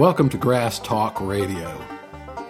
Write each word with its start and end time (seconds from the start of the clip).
Welcome 0.00 0.30
to 0.30 0.38
Grass 0.38 0.78
Talk 0.78 1.20
Radio. 1.20 1.78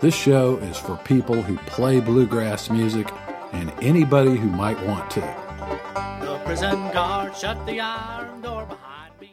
This 0.00 0.14
show 0.14 0.58
is 0.58 0.78
for 0.78 0.96
people 0.98 1.42
who 1.42 1.56
play 1.66 1.98
bluegrass 1.98 2.70
music 2.70 3.10
and 3.50 3.72
anybody 3.82 4.36
who 4.36 4.48
might 4.48 4.80
want 4.86 5.10
to. 5.10 5.20
The 5.20 6.40
prison 6.44 6.92
guard 6.92 7.36
shut 7.36 7.66
the 7.66 7.80
iron 7.80 8.40
door 8.40 8.66
behind 8.66 9.14
me. 9.20 9.32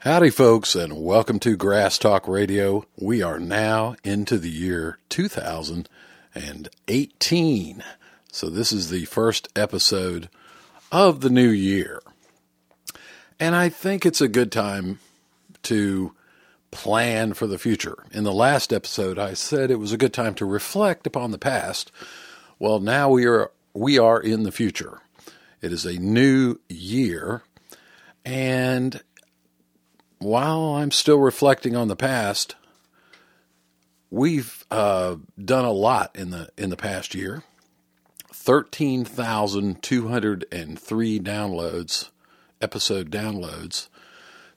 Howdy, 0.00 0.30
folks, 0.30 0.74
and 0.74 1.00
welcome 1.00 1.38
to 1.38 1.56
Grass 1.56 1.96
Talk 1.96 2.26
Radio. 2.26 2.84
We 2.96 3.22
are 3.22 3.38
now 3.38 3.94
into 4.02 4.36
the 4.36 4.50
year 4.50 4.98
2018. 5.08 7.84
So, 8.32 8.50
this 8.50 8.72
is 8.72 8.90
the 8.90 9.04
first 9.04 9.48
episode 9.54 10.28
of 10.90 11.20
the 11.20 11.30
new 11.30 11.50
year. 11.50 12.02
And 13.38 13.54
I 13.54 13.68
think 13.68 14.04
it's 14.04 14.20
a 14.20 14.26
good 14.26 14.50
time 14.50 14.98
to 15.62 16.16
plan 16.70 17.32
for 17.32 17.46
the 17.46 17.58
future. 17.58 18.04
In 18.12 18.24
the 18.24 18.32
last 18.32 18.72
episode, 18.72 19.18
I 19.18 19.34
said 19.34 19.70
it 19.70 19.78
was 19.78 19.92
a 19.92 19.98
good 19.98 20.12
time 20.12 20.34
to 20.34 20.44
reflect 20.44 21.06
upon 21.06 21.30
the 21.30 21.38
past. 21.38 21.90
Well, 22.58 22.80
now 22.80 23.10
we 23.10 23.26
are 23.26 23.50
we 23.74 23.98
are 23.98 24.20
in 24.20 24.42
the 24.42 24.52
future. 24.52 25.00
It 25.60 25.72
is 25.72 25.84
a 25.84 25.98
new 25.98 26.58
year, 26.68 27.42
and 28.24 29.02
while 30.18 30.76
I'm 30.76 30.90
still 30.90 31.18
reflecting 31.18 31.76
on 31.76 31.88
the 31.88 31.96
past, 31.96 32.54
we've 34.10 34.64
uh, 34.70 35.16
done 35.42 35.64
a 35.64 35.72
lot 35.72 36.14
in 36.14 36.30
the 36.30 36.48
in 36.56 36.70
the 36.70 36.76
past 36.76 37.14
year. 37.14 37.42
Thirteen 38.32 39.04
thousand 39.04 39.82
two 39.82 40.08
hundred 40.08 40.46
and 40.50 40.78
three 40.78 41.18
downloads, 41.20 42.10
episode 42.60 43.10
downloads 43.10 43.88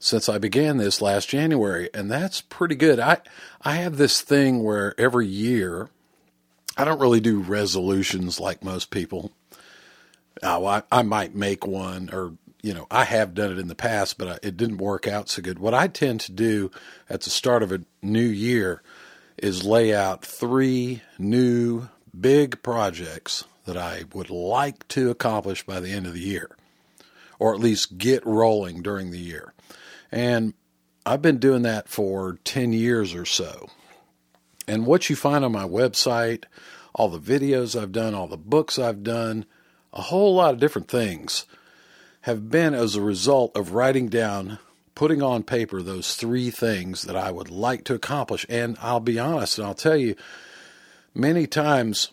since 0.01 0.27
I 0.27 0.39
began 0.39 0.77
this 0.77 0.99
last 0.99 1.29
January, 1.29 1.89
and 1.93 2.11
that's 2.11 2.41
pretty 2.41 2.75
good. 2.75 2.99
I 2.99 3.19
I 3.61 3.75
have 3.75 3.97
this 3.97 4.21
thing 4.21 4.63
where 4.63 4.99
every 4.99 5.27
year 5.27 5.89
I 6.75 6.83
don't 6.83 6.99
really 6.99 7.19
do 7.19 7.39
resolutions 7.39 8.39
like 8.39 8.63
most 8.63 8.89
people. 8.89 9.31
Oh, 10.41 10.65
I, 10.65 10.81
I 10.91 11.03
might 11.03 11.35
make 11.35 11.67
one, 11.67 12.09
or 12.11 12.33
you 12.63 12.73
know, 12.73 12.87
I 12.89 13.05
have 13.05 13.35
done 13.35 13.51
it 13.51 13.59
in 13.59 13.67
the 13.67 13.75
past, 13.75 14.17
but 14.17 14.43
it 14.43 14.57
didn't 14.57 14.79
work 14.79 15.07
out 15.07 15.29
so 15.29 15.41
good. 15.41 15.59
What 15.59 15.75
I 15.75 15.87
tend 15.87 16.19
to 16.21 16.31
do 16.31 16.71
at 17.07 17.21
the 17.21 17.29
start 17.29 17.61
of 17.61 17.71
a 17.71 17.81
new 18.01 18.19
year 18.19 18.81
is 19.37 19.63
lay 19.63 19.93
out 19.93 20.25
three 20.25 21.03
new 21.19 21.89
big 22.19 22.63
projects 22.63 23.43
that 23.65 23.77
I 23.77 24.05
would 24.13 24.31
like 24.31 24.87
to 24.89 25.11
accomplish 25.11 25.63
by 25.63 25.79
the 25.79 25.91
end 25.91 26.07
of 26.07 26.13
the 26.13 26.19
year, 26.19 26.49
or 27.37 27.53
at 27.53 27.59
least 27.59 27.99
get 27.99 28.25
rolling 28.25 28.81
during 28.81 29.11
the 29.11 29.19
year. 29.19 29.53
And 30.11 30.53
I've 31.05 31.21
been 31.21 31.37
doing 31.37 31.63
that 31.63 31.87
for 31.87 32.39
10 32.43 32.73
years 32.73 33.15
or 33.15 33.25
so. 33.25 33.69
And 34.67 34.85
what 34.85 35.09
you 35.09 35.15
find 35.15 35.43
on 35.43 35.51
my 35.51 35.67
website, 35.67 36.45
all 36.93 37.09
the 37.09 37.19
videos 37.19 37.79
I've 37.79 37.91
done, 37.91 38.13
all 38.13 38.27
the 38.27 38.37
books 38.37 38.77
I've 38.77 39.03
done, 39.03 39.45
a 39.93 40.01
whole 40.01 40.35
lot 40.35 40.53
of 40.53 40.59
different 40.59 40.87
things 40.87 41.45
have 42.21 42.49
been 42.49 42.73
as 42.73 42.95
a 42.95 43.01
result 43.01 43.55
of 43.55 43.73
writing 43.73 44.07
down, 44.07 44.59
putting 44.93 45.21
on 45.21 45.43
paper 45.43 45.81
those 45.81 46.15
three 46.15 46.51
things 46.51 47.03
that 47.03 47.15
I 47.15 47.31
would 47.31 47.49
like 47.49 47.83
to 47.85 47.95
accomplish. 47.95 48.45
And 48.47 48.77
I'll 48.81 48.99
be 48.99 49.17
honest, 49.17 49.57
and 49.57 49.65
I'll 49.65 49.73
tell 49.73 49.97
you, 49.97 50.15
many 51.15 51.47
times, 51.47 52.11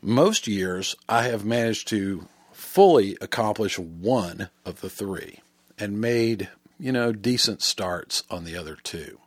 most 0.00 0.46
years, 0.46 0.96
I 1.08 1.24
have 1.24 1.44
managed 1.44 1.88
to 1.88 2.26
fully 2.52 3.18
accomplish 3.20 3.78
one 3.78 4.48
of 4.64 4.80
the 4.80 4.90
three 4.90 5.40
and 5.78 6.00
made 6.00 6.48
you 6.80 6.92
know, 6.92 7.12
decent 7.12 7.62
starts 7.62 8.22
on 8.30 8.44
the 8.44 8.56
other 8.56 8.76
two. 8.82 9.18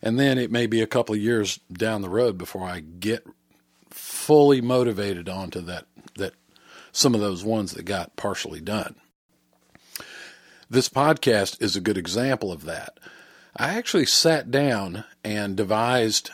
And 0.00 0.18
then 0.18 0.38
it 0.38 0.52
may 0.52 0.66
be 0.66 0.80
a 0.80 0.86
couple 0.86 1.14
of 1.14 1.20
years 1.20 1.58
down 1.72 2.02
the 2.02 2.08
road 2.08 2.38
before 2.38 2.64
I 2.64 2.80
get 2.80 3.26
fully 3.90 4.60
motivated 4.60 5.28
onto 5.28 5.60
that 5.62 5.86
that 6.16 6.34
some 6.92 7.14
of 7.14 7.20
those 7.20 7.44
ones 7.44 7.72
that 7.72 7.82
got 7.84 8.16
partially 8.16 8.60
done. 8.60 8.94
This 10.70 10.88
podcast 10.88 11.60
is 11.60 11.74
a 11.76 11.80
good 11.80 11.98
example 11.98 12.52
of 12.52 12.64
that. 12.64 12.98
I 13.56 13.74
actually 13.74 14.06
sat 14.06 14.50
down 14.50 15.04
and 15.24 15.56
devised 15.56 16.30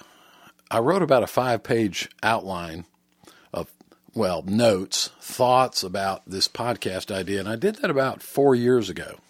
I 0.70 0.78
wrote 0.80 1.02
about 1.02 1.22
a 1.22 1.26
5-page 1.26 2.10
outline 2.22 2.84
of 3.52 3.70
well, 4.14 4.42
notes, 4.42 5.10
thoughts 5.20 5.82
about 5.82 6.22
this 6.26 6.48
podcast 6.48 7.14
idea 7.14 7.40
and 7.40 7.48
I 7.48 7.56
did 7.56 7.76
that 7.76 7.90
about 7.90 8.22
4 8.22 8.54
years 8.54 8.90
ago. 8.90 9.20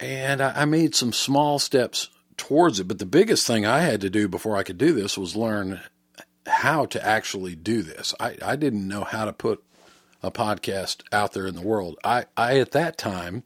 And 0.00 0.42
I, 0.42 0.64
made 0.64 0.94
some 0.94 1.12
small 1.12 1.58
steps 1.58 2.08
towards 2.36 2.80
it. 2.80 2.88
But 2.88 2.98
the 2.98 3.06
biggest 3.06 3.46
thing 3.46 3.64
I 3.64 3.80
had 3.80 4.00
to 4.00 4.10
do 4.10 4.28
before 4.28 4.56
I 4.56 4.62
could 4.62 4.78
do 4.78 4.92
this 4.92 5.16
was 5.16 5.36
learn 5.36 5.80
how 6.46 6.86
to 6.86 7.04
actually 7.04 7.54
do 7.54 7.82
this. 7.82 8.12
I, 8.20 8.36
I 8.44 8.56
didn't 8.56 8.86
know 8.86 9.04
how 9.04 9.24
to 9.24 9.32
put 9.32 9.62
a 10.22 10.30
podcast 10.30 11.02
out 11.12 11.32
there 11.32 11.46
in 11.46 11.54
the 11.54 11.62
world. 11.62 11.98
I, 12.04 12.24
I, 12.36 12.58
at 12.58 12.72
that 12.72 12.98
time, 12.98 13.44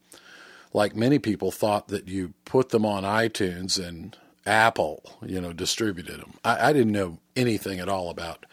like 0.72 0.96
many 0.96 1.18
people, 1.18 1.50
thought 1.50 1.88
that 1.88 2.08
you 2.08 2.34
put 2.44 2.70
them 2.70 2.86
on 2.86 3.02
iTunes 3.02 3.84
and 3.84 4.16
Apple, 4.46 5.02
you 5.24 5.40
know, 5.40 5.52
distributed 5.52 6.20
them. 6.20 6.34
I, 6.44 6.70
I 6.70 6.72
didn't 6.72 6.92
know 6.92 7.18
anything 7.36 7.78
at 7.80 7.88
all 7.88 8.10
about 8.10 8.46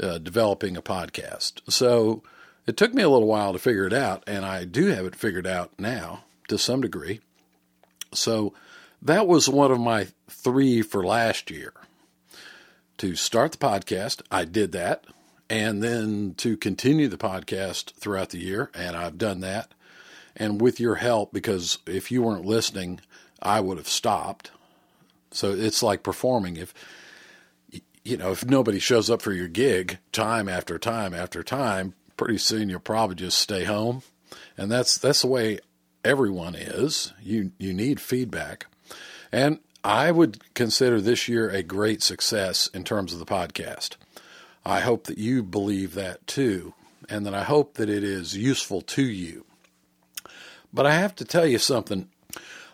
uh, 0.00 0.18
developing 0.18 0.76
a 0.76 0.82
podcast. 0.82 1.60
So 1.68 2.22
it 2.66 2.76
took 2.76 2.92
me 2.92 3.02
a 3.02 3.08
little 3.08 3.28
while 3.28 3.52
to 3.52 3.58
figure 3.58 3.86
it 3.86 3.92
out, 3.92 4.22
and 4.26 4.44
I 4.44 4.64
do 4.64 4.86
have 4.86 5.06
it 5.06 5.16
figured 5.16 5.46
out 5.46 5.72
now 5.78 6.24
to 6.52 6.58
some 6.58 6.80
degree. 6.80 7.20
So 8.14 8.54
that 9.00 9.26
was 9.26 9.48
one 9.48 9.72
of 9.72 9.80
my 9.80 10.08
three 10.30 10.82
for 10.82 11.04
last 11.04 11.50
year. 11.50 11.72
To 12.98 13.16
start 13.16 13.52
the 13.52 13.58
podcast, 13.58 14.22
I 14.30 14.44
did 14.44 14.72
that. 14.72 15.04
And 15.50 15.82
then 15.82 16.34
to 16.38 16.56
continue 16.56 17.08
the 17.08 17.18
podcast 17.18 17.92
throughout 17.94 18.30
the 18.30 18.38
year, 18.38 18.70
and 18.74 18.96
I've 18.96 19.18
done 19.18 19.40
that. 19.40 19.74
And 20.34 20.60
with 20.62 20.80
your 20.80 20.94
help, 20.94 21.32
because 21.32 21.78
if 21.86 22.10
you 22.10 22.22
weren't 22.22 22.46
listening, 22.46 23.00
I 23.42 23.60
would 23.60 23.76
have 23.76 23.88
stopped. 23.88 24.50
So 25.30 25.50
it's 25.52 25.82
like 25.82 26.02
performing. 26.02 26.56
If 26.56 26.72
you 28.04 28.16
know, 28.16 28.30
if 28.32 28.44
nobody 28.44 28.78
shows 28.78 29.10
up 29.10 29.20
for 29.20 29.32
your 29.32 29.48
gig 29.48 29.98
time 30.10 30.48
after 30.48 30.78
time 30.78 31.12
after 31.12 31.42
time, 31.42 31.94
pretty 32.16 32.38
soon 32.38 32.68
you'll 32.68 32.80
probably 32.80 33.16
just 33.16 33.38
stay 33.38 33.64
home. 33.64 34.02
And 34.56 34.70
that's 34.70 34.96
that's 34.96 35.22
the 35.22 35.28
way 35.28 35.58
everyone 36.04 36.54
is. 36.54 37.12
You 37.22 37.52
you 37.58 37.72
need 37.72 38.00
feedback. 38.00 38.66
And 39.30 39.60
I 39.84 40.12
would 40.12 40.54
consider 40.54 41.00
this 41.00 41.28
year 41.28 41.48
a 41.50 41.62
great 41.62 42.02
success 42.02 42.68
in 42.68 42.84
terms 42.84 43.12
of 43.12 43.18
the 43.18 43.26
podcast. 43.26 43.96
I 44.64 44.80
hope 44.80 45.04
that 45.04 45.18
you 45.18 45.42
believe 45.42 45.94
that 45.94 46.26
too, 46.26 46.74
and 47.08 47.26
that 47.26 47.34
I 47.34 47.42
hope 47.42 47.74
that 47.74 47.88
it 47.88 48.04
is 48.04 48.36
useful 48.36 48.80
to 48.82 49.02
you. 49.02 49.44
But 50.72 50.86
I 50.86 50.94
have 50.94 51.16
to 51.16 51.24
tell 51.24 51.46
you 51.46 51.58
something. 51.58 52.08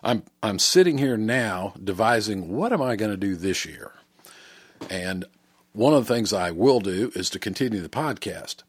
I'm 0.03 0.23
I'm 0.43 0.59
sitting 0.59 0.97
here 0.97 1.17
now 1.17 1.73
devising 1.83 2.55
what 2.55 2.71
am 2.71 2.81
I 2.81 2.95
going 2.95 3.11
to 3.11 3.17
do 3.17 3.35
this 3.35 3.65
year? 3.65 3.93
And 4.89 5.25
one 5.73 5.93
of 5.93 6.07
the 6.07 6.13
things 6.13 6.31
I 6.31 6.51
will 6.51 6.79
do 6.79 7.11
is 7.15 7.29
to 7.31 7.39
continue 7.39 7.81
the 7.81 7.89
podcast. 7.89 8.63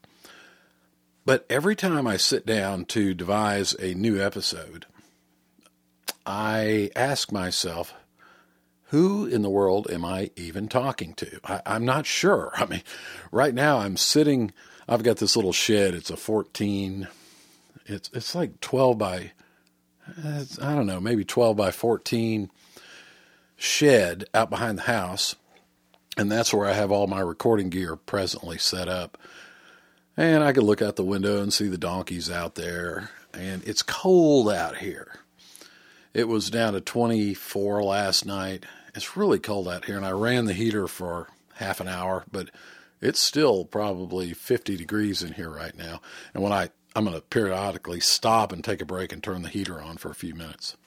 But 1.25 1.45
every 1.49 1.75
time 1.75 2.07
I 2.07 2.17
sit 2.17 2.45
down 2.45 2.85
to 2.85 3.13
devise 3.13 3.73
a 3.79 3.93
new 3.93 4.19
episode, 4.19 4.85
I 6.25 6.89
ask 6.95 7.31
myself, 7.31 7.93
who 8.85 9.25
in 9.25 9.41
the 9.41 9.49
world 9.49 9.89
am 9.89 10.03
I 10.03 10.31
even 10.35 10.67
talking 10.67 11.13
to? 11.15 11.39
I, 11.45 11.75
am 11.75 11.85
not 11.85 12.05
sure. 12.05 12.51
I 12.55 12.65
mean, 12.65 12.83
right 13.31 13.53
now 13.53 13.79
I'm 13.79 13.97
sitting, 13.97 14.51
I've 14.87 15.03
got 15.03 15.17
this 15.17 15.35
little 15.35 15.53
shed. 15.53 15.93
It's 15.93 16.09
a 16.09 16.17
14, 16.17 17.07
it's, 17.85 18.09
it's 18.13 18.33
like 18.33 18.59
12 18.59 18.97
by, 18.97 19.31
I 20.23 20.75
don't 20.75 20.87
know, 20.87 20.99
maybe 20.99 21.23
12 21.23 21.55
by 21.55 21.71
14 21.71 22.49
shed 23.57 24.25
out 24.33 24.49
behind 24.49 24.79
the 24.79 24.83
house. 24.83 25.35
And 26.17 26.31
that's 26.31 26.53
where 26.53 26.67
I 26.67 26.73
have 26.73 26.91
all 26.91 27.07
my 27.07 27.21
recording 27.21 27.69
gear 27.69 27.95
presently 27.95 28.57
set 28.57 28.89
up. 28.89 29.17
And 30.21 30.43
I 30.43 30.53
could 30.53 30.65
look 30.65 30.83
out 30.83 30.97
the 30.97 31.03
window 31.03 31.41
and 31.41 31.51
see 31.51 31.67
the 31.67 31.79
donkeys 31.79 32.29
out 32.29 32.53
there. 32.53 33.09
And 33.33 33.67
it's 33.67 33.81
cold 33.81 34.51
out 34.51 34.77
here. 34.77 35.15
It 36.13 36.27
was 36.27 36.51
down 36.51 36.73
to 36.73 36.79
24 36.79 37.81
last 37.81 38.23
night. 38.23 38.67
It's 38.93 39.17
really 39.17 39.39
cold 39.39 39.67
out 39.67 39.85
here. 39.85 39.97
And 39.97 40.05
I 40.05 40.11
ran 40.11 40.45
the 40.45 40.53
heater 40.53 40.87
for 40.87 41.29
half 41.55 41.79
an 41.79 41.87
hour, 41.87 42.23
but 42.31 42.51
it's 43.01 43.19
still 43.19 43.65
probably 43.65 44.31
50 44.31 44.77
degrees 44.77 45.23
in 45.23 45.33
here 45.33 45.49
right 45.49 45.75
now. 45.75 46.01
And 46.35 46.43
when 46.43 46.53
I, 46.53 46.69
I'm 46.95 47.05
going 47.05 47.17
to 47.17 47.23
periodically 47.23 47.99
stop 47.99 48.51
and 48.51 48.63
take 48.63 48.79
a 48.79 48.85
break 48.85 49.11
and 49.11 49.23
turn 49.23 49.41
the 49.41 49.49
heater 49.49 49.81
on 49.81 49.97
for 49.97 50.11
a 50.11 50.15
few 50.15 50.35
minutes. 50.35 50.77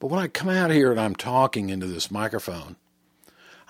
But 0.00 0.06
when 0.06 0.20
I 0.20 0.26
come 0.26 0.48
out 0.48 0.70
here 0.70 0.90
and 0.90 0.98
I'm 0.98 1.16
talking 1.16 1.68
into 1.68 1.86
this 1.86 2.10
microphone, 2.10 2.76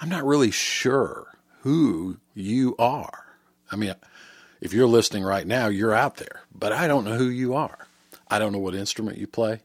I'm 0.00 0.08
not 0.08 0.24
really 0.24 0.52
sure 0.52 1.36
who 1.62 2.18
you 2.32 2.76
are. 2.78 3.24
I 3.72 3.76
mean, 3.76 3.94
if 4.60 4.72
you're 4.72 4.88
listening 4.88 5.24
right 5.24 5.46
now, 5.46 5.68
you're 5.68 5.94
out 5.94 6.16
there, 6.16 6.42
but 6.54 6.72
I 6.72 6.86
don't 6.86 7.04
know 7.04 7.16
who 7.16 7.28
you 7.28 7.54
are. 7.54 7.86
I 8.28 8.38
don't 8.38 8.52
know 8.52 8.58
what 8.58 8.74
instrument 8.74 9.18
you 9.18 9.26
play. 9.26 9.60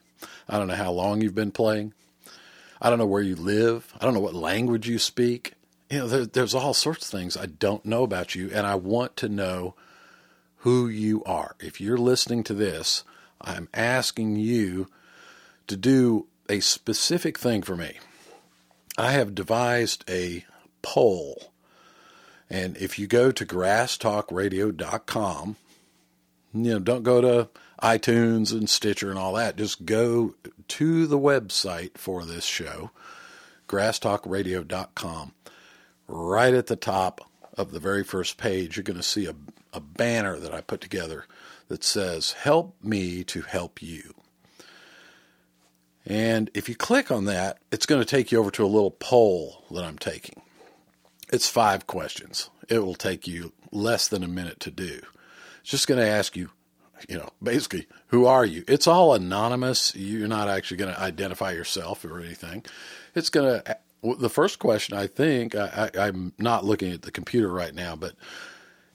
I 0.48 0.58
don't 0.58 0.68
know 0.68 0.76
how 0.76 0.92
long 0.92 1.22
you've 1.22 1.36
been 1.36 1.52
playing. 1.52 1.94
I 2.82 2.90
don't 2.90 3.00
know 3.00 3.06
where 3.06 3.22
you 3.22 3.36
live. 3.36 3.94
I 4.00 4.06
don't 4.06 4.14
know 4.14 4.20
what 4.20 4.36
language 4.36 4.88
you 4.88 5.00
speak. 5.00 5.54
You 5.90 6.00
know, 6.00 6.08
there, 6.08 6.26
there's 6.26 6.56
all 6.56 6.74
sorts 6.74 7.06
of 7.06 7.20
things 7.20 7.38
I 7.38 7.46
don't 7.46 7.86
know 7.86 8.04
about 8.04 8.36
you, 8.36 8.50
and 8.54 8.68
I 8.68 8.76
want 8.76 9.16
to 9.18 9.30
know 9.30 9.76
who 10.58 10.88
you 10.88 11.24
are. 11.26 11.56
If 11.60 11.80
you're 11.80 11.98
listening 11.98 12.44
to 12.46 12.54
this, 12.54 13.04
I'm 13.42 13.70
asking 13.74 14.38
you 14.38 14.88
to 15.68 15.78
do 15.78 16.28
a 16.50 16.60
specific 16.60 17.38
thing 17.38 17.62
for 17.62 17.76
me. 17.76 18.00
I 18.98 19.12
have 19.12 19.36
devised 19.36 20.04
a 20.10 20.46
poll. 20.82 21.53
And 22.54 22.78
if 22.78 22.98
you 23.00 23.08
go 23.08 23.32
to 23.32 23.46
grasstalkradio.com, 23.48 25.56
you 26.54 26.72
know, 26.72 26.78
don't 26.78 27.02
go 27.02 27.20
to 27.20 27.50
iTunes 27.82 28.52
and 28.52 28.70
Stitcher 28.70 29.10
and 29.10 29.18
all 29.18 29.34
that. 29.34 29.56
Just 29.56 29.88
go 29.88 30.36
to 30.68 31.08
the 31.08 31.18
website 31.18 31.98
for 31.98 32.24
this 32.24 32.46
show, 32.46 32.92
grasstalkradio.com. 33.68 35.34
Right 36.08 36.54
at 36.54 36.68
the 36.68 36.76
top 36.76 37.28
of 37.58 37.72
the 37.72 37.80
very 37.80 38.04
first 38.04 38.38
page, 38.38 38.78
you're 38.78 38.84
going 38.84 38.98
to 38.98 39.04
see 39.04 39.26
a, 39.26 39.34
a 39.74 39.80
banner 39.80 40.38
that 40.38 40.54
I 40.54 40.62
put 40.62 40.80
together 40.80 41.26
that 41.70 41.84
says, 41.84 42.34
Help 42.34 42.76
me 42.84 43.24
to 43.24 43.42
help 43.42 43.82
you. 43.82 44.14
And 46.06 46.52
if 46.54 46.70
you 46.70 46.76
click 46.76 47.10
on 47.10 47.26
that, 47.26 47.58
it's 47.72 47.88
going 47.88 48.02
to 48.02 48.06
take 48.06 48.32
you 48.32 48.38
over 48.38 48.52
to 48.52 48.64
a 48.64 48.68
little 48.68 48.92
poll 48.92 49.64
that 49.72 49.84
I'm 49.84 49.98
taking. 49.98 50.44
It's 51.34 51.50
five 51.50 51.88
questions. 51.88 52.52
It 52.70 52.86
will 52.86 52.94
take 52.94 53.28
you 53.28 53.54
less 53.72 54.08
than 54.08 54.24
a 54.24 54.28
minute 54.28 54.60
to 54.60 54.70
do. 54.70 55.02
It's 55.62 55.72
just 55.72 55.88
going 55.88 56.00
to 56.00 56.08
ask 56.08 56.38
you, 56.38 56.52
you 57.10 57.18
know, 57.18 57.32
basically, 57.42 57.88
who 58.10 58.28
are 58.28 58.46
you? 58.46 58.64
It's 58.68 58.86
all 58.86 59.16
anonymous. 59.16 59.96
You're 59.96 60.28
not 60.28 60.48
actually 60.48 60.78
going 60.78 60.94
to 60.94 61.02
identify 61.02 61.52
yourself 61.52 62.06
or 62.06 62.20
anything. 62.20 62.64
It's 63.16 63.32
going 63.32 63.64
to, 63.64 63.78
the 64.20 64.30
first 64.30 64.60
question, 64.60 64.96
I 64.96 65.08
think, 65.08 65.56
I, 65.56 65.90
I, 65.96 66.02
I'm 66.06 66.34
not 66.38 66.66
looking 66.66 66.92
at 66.92 67.02
the 67.02 67.12
computer 67.12 67.52
right 67.52 67.74
now, 67.74 67.96
but 67.96 68.14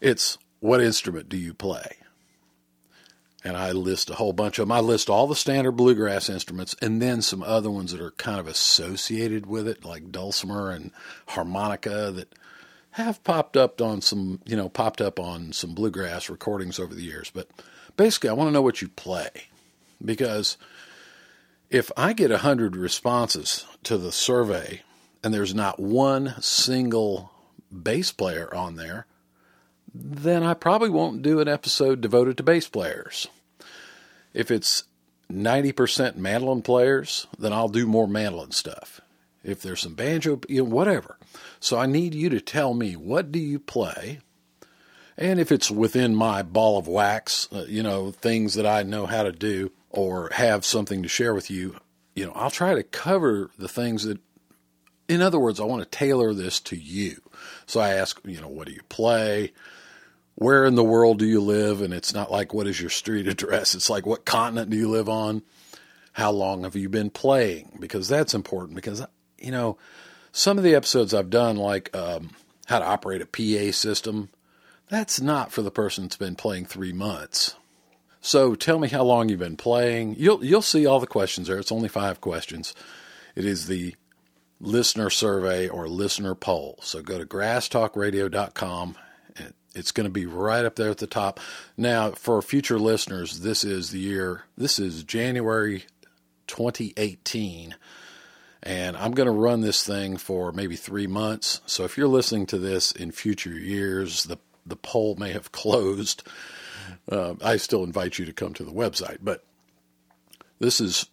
it's 0.00 0.38
what 0.61 0.81
instrument 0.81 1.29
do 1.29 1.37
you 1.37 1.55
play? 1.55 1.96
And 3.49 3.56
I 3.56 3.73
list 3.73 4.11
a 4.11 4.15
whole 4.15 4.33
bunch 4.33 4.59
of 4.59 4.69
them. 4.69 4.73
I 4.73 4.81
list 4.81 5.11
all 5.11 5.27
the 5.27 5.35
standard 5.35 5.73
bluegrass 5.73 6.29
instruments 6.29 6.77
and 6.81 7.03
then 7.03 7.23
some 7.23 7.43
other 7.43 7.71
ones 7.71 7.93
that 7.93 8.00
are 8.00 8.12
kind 8.12 8.39
of 8.39 8.47
associated 8.47 9.47
with 9.47 9.67
it, 9.67 9.85
like 9.85 10.12
dulcimer 10.12 10.71
and 10.71 10.93
harmonica 11.29 12.12
that 12.12 12.33
have 12.93 13.25
popped 13.25 13.56
up 13.56 13.81
on 13.81 14.00
some, 14.00 14.41
you 14.45 14.56
know, 14.56 14.69
popped 14.69 15.00
up 15.00 15.19
on 15.19 15.53
some 15.53 15.75
bluegrass 15.75 16.29
recordings 16.29 16.79
over 16.79 16.95
the 16.95 17.03
years. 17.03 17.31
But 17.33 17.49
basically, 17.97 18.31
I 18.31 18.35
want 18.35 18.49
to 18.49 18.53
know 18.53 18.62
what 18.62 18.83
you 18.83 18.89
play 18.89 19.31
because 20.05 20.56
if 21.71 21.91
I 21.97 22.12
get 22.12 22.31
a 22.31 22.39
hundred 22.39 22.77
responses 22.77 23.67
to 23.85 23.99
the 23.99 24.12
survey 24.12 24.83
and 25.23 25.33
there's 25.35 25.55
not 25.55 25.81
one 25.81 26.35
single 26.41 27.31
bass 27.71 28.12
player 28.12 28.55
on 28.55 28.77
there, 28.77 29.06
then 29.95 30.43
I 30.43 30.55
probably 30.55 30.91
won't 30.91 31.23
do 31.23 31.41
an 31.41 31.49
episode 31.49 32.00
devoted 32.00 32.37
to 32.37 32.43
bass 32.43 32.69
players. 32.69 33.27
If 34.38 34.52
it's 34.52 34.85
90% 35.32 36.14
mandolin 36.14 36.62
players, 36.62 37.26
then 37.40 37.52
I'll 37.52 37.69
do 37.69 37.88
more 37.88 38.06
mandolin 38.06 38.52
stuff. 38.52 39.00
If 39.43 39.62
there's 39.62 39.81
some 39.81 39.94
banjo, 39.94 40.40
you 40.49 40.62
know, 40.62 40.70
whatever. 40.70 41.19
So 41.58 41.76
I 41.76 41.87
need 41.87 42.14
you 42.14 42.29
to 42.31 42.40
tell 42.40 42.73
me 42.73 42.94
what 42.94 43.32
do 43.32 43.40
you 43.40 43.58
play? 43.58 44.20
And 45.17 45.40
if 45.40 45.50
it's 45.50 45.73
within 45.73 46.14
my 46.14 46.43
ball 46.43 46.79
of 46.79 46.87
wax, 46.87 47.49
uh, 47.52 47.64
you 47.69 47.82
know, 47.82 48.12
things 48.12 48.55
that 48.55 48.64
I 48.64 48.85
know 48.85 49.06
how 49.06 49.25
to 49.25 49.32
do 49.32 49.73
or 49.90 50.31
have 50.35 50.64
something 50.64 51.02
to 51.02 51.08
share 51.08 51.35
with 51.35 51.50
you, 51.50 51.75
you 52.14 52.25
know, 52.25 52.32
I'll 52.37 52.52
try 52.52 52.75
to 52.75 52.85
cover 52.85 53.50
the 53.58 53.69
things 53.69 54.05
that 54.05 54.20
in 55.08 55.20
other 55.20 55.40
words, 55.40 55.58
I 55.58 55.64
want 55.64 55.82
to 55.82 55.99
tailor 55.99 56.32
this 56.32 56.61
to 56.61 56.76
you. 56.76 57.23
So 57.67 57.81
I 57.81 57.94
ask, 57.94 58.20
you 58.25 58.40
know, 58.40 58.49
what 58.49 58.69
do 58.69 58.73
you 58.73 58.82
play? 58.88 59.52
Where 60.38 60.64
in 60.64 60.76
the 60.76 60.85
world 60.85 61.19
do 61.19 61.26
you 61.26 61.40
live? 61.40 61.82
And 61.82 61.93
it's 61.93 62.14
not 62.14 62.31
like, 62.31 62.55
what 62.55 62.69
is 62.69 62.81
your 62.81 62.90
street 62.90 63.26
address? 63.29 63.75
It's 63.75 63.90
like, 63.90 64.06
what 64.06 64.25
continent 64.25 64.70
do 64.70 64.76
you 64.76 64.88
live 64.88 65.08
on? 65.08 65.43
How 66.12 66.31
long 66.31 66.62
have 66.62 66.76
you 66.76 66.88
been 66.88 67.11
playing? 67.11 67.76
Because 67.81 68.08
that's 68.08 68.35
important 68.35 68.76
because, 68.76 69.05
you 69.38 69.50
know, 69.50 69.79
some 70.31 70.56
of 70.56 70.64
the 70.64 70.76
episodes 70.76 71.12
I've 71.12 71.31
done, 71.31 71.56
like 71.56 71.94
um, 71.94 72.31
how 72.67 72.79
to 72.79 72.85
operate 72.85 73.20
a 73.20 73.26
PA 73.26 73.73
system, 73.73 74.29
that's 74.88 75.20
not 75.20 75.52
for 75.52 75.62
the 75.62 75.70
person 75.73 76.05
that's 76.05 76.17
been 76.17 76.37
playing 76.37 76.67
three 76.67 76.93
months. 76.93 77.56
So 78.20 78.55
tell 78.55 78.79
me 78.79 78.88
how 78.88 79.02
long 79.02 79.29
you've 79.29 79.38
been 79.38 79.56
playing. 79.56 80.17
You'll 80.19 80.44
you'll 80.44 80.62
see 80.62 80.87
all 80.87 80.99
the 80.99 81.06
questions 81.06 81.46
there. 81.46 81.58
It's 81.58 81.70
only 81.70 81.88
five 81.88 82.20
questions. 82.20 82.75
It 83.37 83.44
is 83.44 83.69
the 83.69 83.94
listener 84.61 85.08
survey 85.08 85.69
or 85.69 85.88
listener 85.88 86.35
poll. 86.35 86.79
So 86.82 87.00
go 87.00 87.19
to 87.19 87.25
grasstalkradio.com 87.25 88.96
it's 89.78 89.92
going 89.92 90.04
to 90.04 90.10
be 90.12 90.26
right 90.26 90.64
up 90.64 90.76
there 90.76 90.90
at 90.90 90.98
the 90.98 91.06
top. 91.06 91.40
Now, 91.76 92.10
for 92.10 92.42
future 92.42 92.78
listeners, 92.78 93.40
this 93.40 93.64
is 93.64 93.90
the 93.90 94.00
year, 94.00 94.42
this 94.56 94.78
is 94.78 95.04
January 95.04 95.84
2018. 96.48 97.76
And 98.62 98.96
I'm 98.96 99.12
going 99.12 99.28
to 99.28 99.32
run 99.32 99.60
this 99.60 99.84
thing 99.84 100.16
for 100.16 100.52
maybe 100.52 100.76
three 100.76 101.06
months. 101.06 101.60
So 101.66 101.84
if 101.84 101.96
you're 101.96 102.08
listening 102.08 102.46
to 102.46 102.58
this 102.58 102.90
in 102.90 103.12
future 103.12 103.52
years, 103.52 104.25
the, 104.25 104.38
the 104.66 104.76
poll 104.76 105.14
may 105.16 105.32
have 105.32 105.52
closed. 105.52 106.22
Uh, 107.10 107.34
I 107.42 107.56
still 107.56 107.84
invite 107.84 108.19
you 108.19 108.26
to 108.26 108.32
come 108.32 108.54
to 108.54 108.64
the 108.64 108.72
website, 108.72 109.19
but 109.22 109.44
this 110.58 110.80
is 110.80 111.06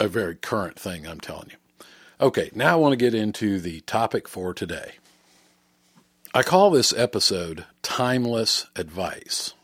a 0.00 0.08
very 0.08 0.34
current 0.34 0.78
thing 0.78 1.06
I'm 1.06 1.20
telling 1.20 1.50
you. 1.50 1.86
Okay, 2.20 2.50
now 2.52 2.72
I 2.72 2.76
want 2.76 2.92
to 2.92 2.96
get 2.96 3.14
into 3.14 3.60
the 3.60 3.80
topic 3.82 4.26
for 4.26 4.52
today. 4.52 4.94
I 6.38 6.44
call 6.44 6.70
this 6.70 6.94
episode 6.96 7.64
Timeless 7.82 8.66
Advice 8.76 9.54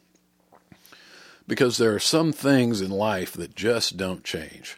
because 1.47 1.79
there 1.79 1.95
are 1.95 2.01
some 2.01 2.33
things 2.33 2.81
in 2.81 2.91
life 2.91 3.35
that 3.35 3.55
just 3.55 3.97
don't 3.97 4.25
change. 4.25 4.77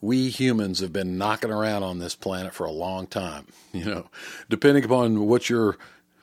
We 0.00 0.30
humans 0.30 0.80
have 0.80 0.94
been 0.94 1.18
knocking 1.18 1.50
around 1.50 1.82
on 1.82 1.98
this 1.98 2.14
planet 2.14 2.54
for 2.54 2.64
a 2.64 2.70
long 2.70 3.06
time. 3.06 3.48
You 3.74 3.84
know, 3.84 4.08
depending 4.48 4.82
upon 4.86 5.26
what 5.26 5.50
your 5.50 5.76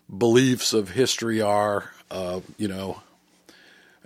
beliefs 0.09 0.73
of 0.73 0.89
history 0.89 1.43
are, 1.43 1.91
uh, 2.09 2.39
you 2.57 2.67
know, 2.67 3.03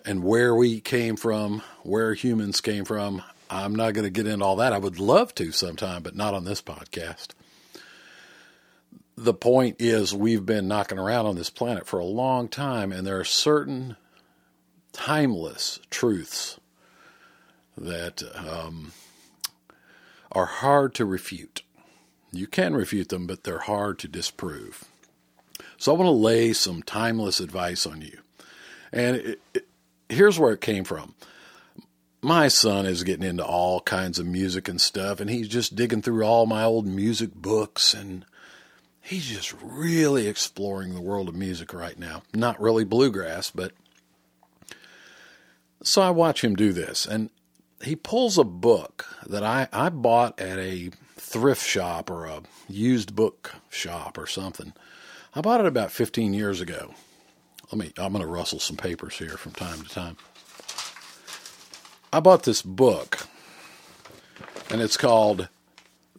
and 0.03 0.25
where 0.25 0.53
we 0.53 0.81
came 0.81 1.15
from, 1.15 1.61
where 1.83 2.15
humans 2.15 2.59
came 2.59 2.83
from. 2.83 3.23
I'm 3.49 3.73
not 3.73 3.93
going 3.93 4.03
to 4.03 4.09
get 4.09 4.27
into 4.27 4.43
all 4.43 4.57
that. 4.57 4.73
I 4.73 4.77
would 4.77 4.99
love 4.99 5.33
to 5.35 5.53
sometime, 5.53 6.03
but 6.03 6.17
not 6.17 6.33
on 6.33 6.43
this 6.43 6.61
podcast 6.61 7.27
the 9.17 9.33
point 9.33 9.77
is 9.79 10.13
we've 10.13 10.45
been 10.45 10.67
knocking 10.67 10.99
around 10.99 11.25
on 11.25 11.35
this 11.35 11.49
planet 11.49 11.87
for 11.87 11.99
a 11.99 12.05
long 12.05 12.47
time, 12.47 12.91
and 12.91 13.05
there 13.05 13.19
are 13.19 13.25
certain 13.25 13.97
timeless 14.93 15.79
truths 15.89 16.59
that 17.75 18.21
um, 18.35 18.93
are 20.31 20.45
hard 20.45 20.93
to 20.95 21.05
refute. 21.05 21.63
You 22.31 22.45
can 22.45 22.75
refute 22.75 23.09
them, 23.09 23.25
but 23.25 23.43
they're 23.43 23.59
hard 23.59 23.97
to 23.99 24.07
disprove. 24.07 24.85
So 25.77 25.93
I 25.93 25.97
want 25.97 26.07
to 26.07 26.11
lay 26.11 26.53
some 26.53 26.83
timeless 26.83 27.39
advice 27.39 27.87
on 27.87 28.01
you. 28.01 28.19
And 28.91 29.15
it, 29.15 29.41
it, 29.53 29.67
here's 30.09 30.37
where 30.37 30.53
it 30.53 30.61
came 30.61 30.83
from. 30.83 31.15
My 32.21 32.49
son 32.49 32.85
is 32.85 33.03
getting 33.03 33.27
into 33.27 33.45
all 33.45 33.81
kinds 33.81 34.19
of 34.19 34.27
music 34.27 34.67
and 34.67 34.79
stuff, 34.79 35.19
and 35.19 35.29
he's 35.29 35.47
just 35.47 35.75
digging 35.75 36.01
through 36.03 36.23
all 36.23 36.45
my 36.45 36.63
old 36.63 36.85
music 36.85 37.33
books 37.33 37.93
and 37.93 38.25
he's 39.07 39.25
just 39.25 39.53
really 39.63 40.27
exploring 40.27 40.93
the 40.93 41.01
world 41.01 41.29
of 41.29 41.35
music 41.35 41.73
right 41.73 41.97
now. 41.97 42.23
Not 42.33 42.59
really 42.59 42.83
bluegrass, 42.83 43.49
but 43.51 43.71
so 45.81 46.01
I 46.01 46.09
watch 46.09 46.43
him 46.43 46.55
do 46.55 46.73
this, 46.73 47.05
and 47.05 47.29
he 47.81 47.95
pulls 47.95 48.37
a 48.37 48.43
book 48.43 49.05
that 49.25 49.43
I, 49.43 49.69
I 49.71 49.89
bought 49.89 50.39
at 50.41 50.59
a 50.59 50.91
thrift 51.15 51.65
shop 51.65 52.09
or 52.09 52.25
a 52.25 52.41
used 52.67 53.15
book 53.15 53.55
shop 53.69 54.17
or 54.17 54.27
something. 54.27 54.73
I 55.33 55.39
bought 55.39 55.61
it 55.61 55.67
about 55.67 55.91
15 55.91 56.33
years 56.33 56.59
ago. 56.59 56.93
Let 57.71 57.79
me, 57.79 57.93
I'm 57.97 58.11
going 58.11 58.25
to 58.25 58.27
rustle 58.29 58.59
some 58.59 58.77
papers 58.77 59.17
here 59.17 59.37
from 59.37 59.53
time 59.53 59.83
to 59.83 59.89
time. 59.89 60.17
I 62.11 62.19
bought 62.19 62.43
this 62.43 62.61
book, 62.61 63.27
and 64.69 64.81
it's 64.81 64.97
called 64.97 65.47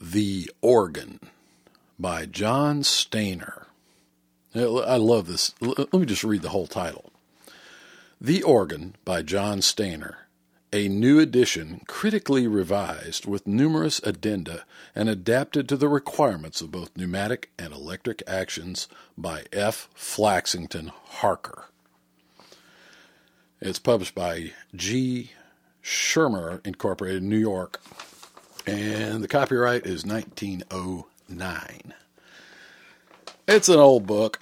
The 0.00 0.50
Organ 0.62 1.27
by 1.98 2.26
John 2.26 2.82
Stainer. 2.82 3.66
I 4.54 4.96
love 4.96 5.26
this. 5.26 5.54
Let 5.60 5.92
me 5.92 6.06
just 6.06 6.24
read 6.24 6.42
the 6.42 6.48
whole 6.50 6.66
title. 6.66 7.12
The 8.20 8.42
Organ 8.42 8.96
by 9.04 9.22
John 9.22 9.62
Stainer, 9.62 10.26
a 10.72 10.88
new 10.88 11.18
edition 11.20 11.82
critically 11.86 12.46
revised 12.46 13.26
with 13.26 13.46
numerous 13.46 14.00
addenda 14.00 14.64
and 14.94 15.08
adapted 15.08 15.68
to 15.68 15.76
the 15.76 15.88
requirements 15.88 16.60
of 16.60 16.70
both 16.72 16.96
pneumatic 16.96 17.50
and 17.58 17.72
electric 17.72 18.22
actions 18.26 18.88
by 19.16 19.44
F. 19.52 19.88
Flaxington 19.94 20.88
Harker. 20.88 21.66
It's 23.60 23.78
published 23.78 24.14
by 24.14 24.52
G. 24.74 25.32
Schirmer 25.82 26.60
Incorporated, 26.64 27.22
New 27.22 27.38
York, 27.38 27.80
And 28.66 29.22
the 29.24 29.28
copyright 29.28 29.86
is 29.86 30.04
1909. 30.04 31.04
It's 33.46 33.68
an 33.68 33.78
old 33.78 34.06
book. 34.06 34.40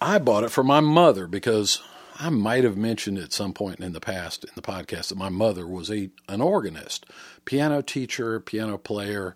I 0.00 0.18
bought 0.18 0.44
it 0.44 0.50
for 0.50 0.62
my 0.62 0.80
mother 0.80 1.26
because 1.26 1.80
I 2.18 2.30
might 2.30 2.64
have 2.64 2.76
mentioned 2.76 3.18
at 3.18 3.32
some 3.32 3.52
point 3.52 3.80
in 3.80 3.92
the 3.92 4.00
past 4.00 4.44
in 4.44 4.50
the 4.54 4.62
podcast 4.62 5.08
that 5.08 5.18
my 5.18 5.28
mother 5.28 5.66
was 5.66 5.90
a 5.90 6.10
an 6.28 6.40
organist, 6.40 7.06
piano 7.44 7.82
teacher, 7.82 8.40
piano 8.40 8.78
player, 8.78 9.34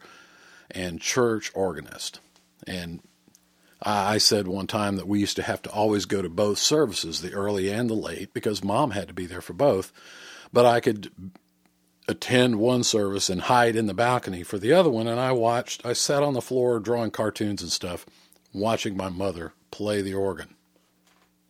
and 0.70 1.00
church 1.00 1.50
organist. 1.54 2.20
And 2.66 3.00
I 3.82 4.18
said 4.18 4.46
one 4.46 4.66
time 4.66 4.96
that 4.96 5.08
we 5.08 5.20
used 5.20 5.36
to 5.36 5.42
have 5.42 5.62
to 5.62 5.70
always 5.70 6.04
go 6.04 6.20
to 6.20 6.28
both 6.28 6.58
services, 6.58 7.22
the 7.22 7.32
early 7.32 7.70
and 7.70 7.88
the 7.88 7.94
late, 7.94 8.34
because 8.34 8.62
mom 8.62 8.90
had 8.90 9.08
to 9.08 9.14
be 9.14 9.24
there 9.24 9.40
for 9.40 9.54
both. 9.54 9.92
But 10.52 10.66
I 10.66 10.80
could 10.80 11.10
attend 12.08 12.56
one 12.56 12.82
service 12.82 13.30
and 13.30 13.42
hide 13.42 13.76
in 13.76 13.86
the 13.86 13.94
balcony 13.94 14.42
for 14.42 14.58
the 14.58 14.72
other 14.72 14.90
one. 14.90 15.06
And 15.06 15.20
I 15.20 15.32
watched, 15.32 15.84
I 15.84 15.92
sat 15.92 16.22
on 16.22 16.34
the 16.34 16.40
floor 16.40 16.78
drawing 16.80 17.10
cartoons 17.10 17.62
and 17.62 17.70
stuff, 17.70 18.06
watching 18.52 18.96
my 18.96 19.08
mother 19.08 19.52
play 19.70 20.02
the 20.02 20.14
organ. 20.14 20.54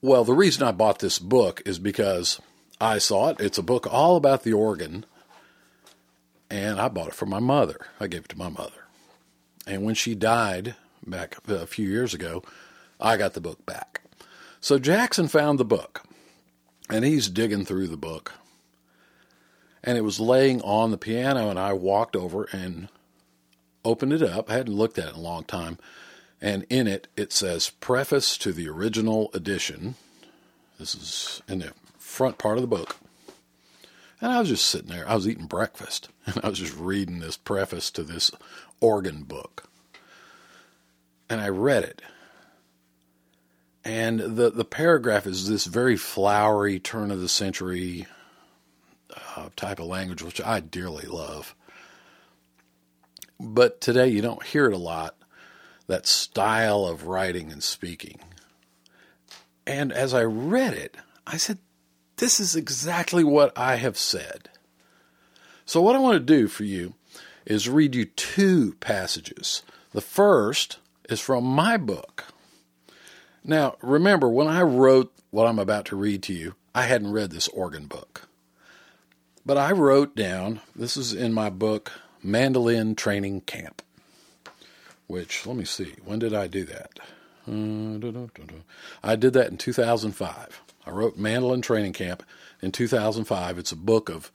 Well, 0.03 0.25
the 0.25 0.35
reason 0.35 0.63
I 0.63 0.73
bought 0.73 0.99
this 0.99 1.19
book 1.19 1.63
is 1.65 1.79
because 1.79 2.41
I 2.81 2.99
saw 2.99 3.29
it. 3.29 3.41
It's 3.41 3.59
a 3.59 3.63
book 3.63 3.87
all 3.91 4.17
about 4.17 4.43
the 4.43 4.53
organ. 4.53 5.05
And 6.51 6.81
I 6.81 6.89
bought 6.89 7.09
it 7.09 7.15
for 7.15 7.27
my 7.27 7.39
mother. 7.39 7.87
I 8.01 8.07
gave 8.07 8.25
it 8.25 8.29
to 8.31 8.39
my 8.39 8.49
mother. 8.49 8.87
And 9.67 9.85
when 9.85 9.95
she 9.95 10.15
died 10.15 10.75
back 11.07 11.37
a 11.47 11.67
few 11.67 11.89
years 11.89 12.13
ago, 12.13 12.43
I 12.99 13.17
got 13.17 13.35
the 13.35 13.41
book 13.41 13.65
back. 13.67 14.03
So 14.61 14.79
Jackson 14.79 15.29
found 15.29 15.59
the 15.59 15.65
book 15.65 16.03
and 16.91 17.05
he's 17.05 17.29
digging 17.29 17.65
through 17.65 17.87
the 17.87 17.97
book. 17.97 18.33
And 19.83 19.97
it 19.97 20.03
was 20.03 20.21
laying 20.21 20.61
on 20.63 20.91
the 20.91 20.99
piano, 20.99 21.49
and 21.49 21.59
I 21.59 21.73
walked 21.73 22.15
over 22.15 22.45
and 22.53 22.89
opened 23.85 24.13
it 24.13 24.23
up. 24.23 24.51
I 24.51 24.55
hadn't 24.55 24.75
looked 24.75 24.99
at 24.99 25.07
it 25.07 25.15
in 25.15 25.21
a 25.21 25.23
long 25.23 25.45
time. 25.45 25.79
And 26.41 26.65
in 26.71 26.87
it, 26.87 27.09
it 27.17 27.33
says 27.33 27.71
Preface 27.71 28.39
to 28.39 28.53
the 28.53 28.69
Original 28.69 29.31
Edition. 29.35 29.95
This 30.79 30.95
is 30.95 31.43
in 31.49 31.61
the 31.61 31.73
front 31.99 32.39
part 32.39 32.57
of 32.57 32.63
the 32.63 32.69
book. 32.69 32.97
And 34.21 34.33
I 34.33 34.41
was 34.41 34.49
just 34.49 34.67
sitting 34.67 34.91
there. 34.91 35.09
I 35.09 35.15
was 35.15 35.27
eating 35.27 35.47
breakfast, 35.47 36.09
and 36.27 36.41
I 36.43 36.49
was 36.49 36.59
just 36.59 36.77
reading 36.77 37.21
this 37.21 37.37
preface 37.37 37.91
to 37.93 38.03
this 38.03 38.31
organ 38.81 39.23
book. 39.23 39.69
And 41.29 41.41
I 41.41 41.49
read 41.49 41.85
it. 41.85 42.03
And 43.85 44.21
the, 44.21 44.51
the 44.51 44.65
paragraph 44.65 45.27
is 45.27 45.49
this 45.49 45.65
very 45.65 45.97
flowery, 45.97 46.79
turn 46.79 47.11
of 47.11 47.21
the 47.21 47.29
century 47.29 48.07
type 49.61 49.79
of 49.79 49.87
language, 49.87 50.23
which 50.23 50.41
I 50.41 50.61
dearly 50.61 51.07
love. 51.07 51.55
But 53.39 53.81
today 53.81 54.09
you 54.09 54.23
don't 54.23 54.45
hear 54.45 54.67
it 54.67 54.75
a 54.75 54.79
lot, 54.79 55.17
that 55.87 56.07
style 56.07 56.87
of 56.87 57.07
writing 57.07 57.53
and 57.53 57.63
speaking. 57.63 58.21
And 59.67 59.93
as 59.93 60.15
I 60.15 60.25
read 60.25 60.75
it, 60.75 60.97
I 61.27 61.37
said, 61.37 61.59
This 62.17 62.41
is 62.41 62.57
exactly 62.57 63.23
what 63.23 63.57
I 63.57 63.77
have 63.77 63.99
said. 63.99 64.49
So, 65.65 65.81
what 65.81 65.95
I 65.95 66.01
want 66.01 66.15
to 66.15 66.21
do 66.21 66.49
for 66.49 66.65
you 66.65 66.95
is 67.47 67.69
read 67.69 67.95
you 67.95 68.07
two 68.07 68.75
passages. 68.81 69.63
The 69.93 70.01
first 70.01 70.79
is 71.09 71.21
from 71.21 71.45
my 71.45 71.77
book. 71.77 72.25
Now, 73.45 73.77
remember, 73.83 74.29
when 74.29 74.49
I 74.49 74.63
wrote 74.63 75.13
what 75.31 75.47
I'm 75.47 75.59
about 75.59 75.85
to 75.87 75.97
read 75.97 76.23
to 76.25 76.33
you, 76.33 76.55
I 76.75 76.83
hadn't 76.83 77.13
read 77.13 77.31
this 77.31 77.49
organ 77.49 77.87
book. 77.87 78.29
But 79.45 79.57
I 79.57 79.73
wrote 79.73 80.15
down, 80.15 80.61
this 80.77 80.97
is 80.97 81.13
in 81.13 81.33
my 81.33 81.51
book, 81.51 81.93
Mandolin 82.23 82.95
Training 82.95 83.43
Camp, 83.43 83.83
which, 85.07 85.47
let 85.47 85.57
me 85.57 85.65
see, 85.65 85.95
when 86.05 86.19
did 86.19 86.35
I 86.35 86.47
do 86.47 86.65
that? 86.65 87.01
Uh, 87.49 87.99
I 89.03 89.17
did 89.17 89.33
that 89.33 89.51
in 89.51 89.57
2005. 89.57 90.63
I 90.87 90.91
wrote 90.91 91.17
Mandolin 91.17 91.63
Training 91.63 91.95
Camp 91.95 92.23
in 92.61 92.71
2005. 92.71 93.59
It's 93.59 93.73
a 93.73 93.77
book 93.77 94.09
of, 94.09 94.31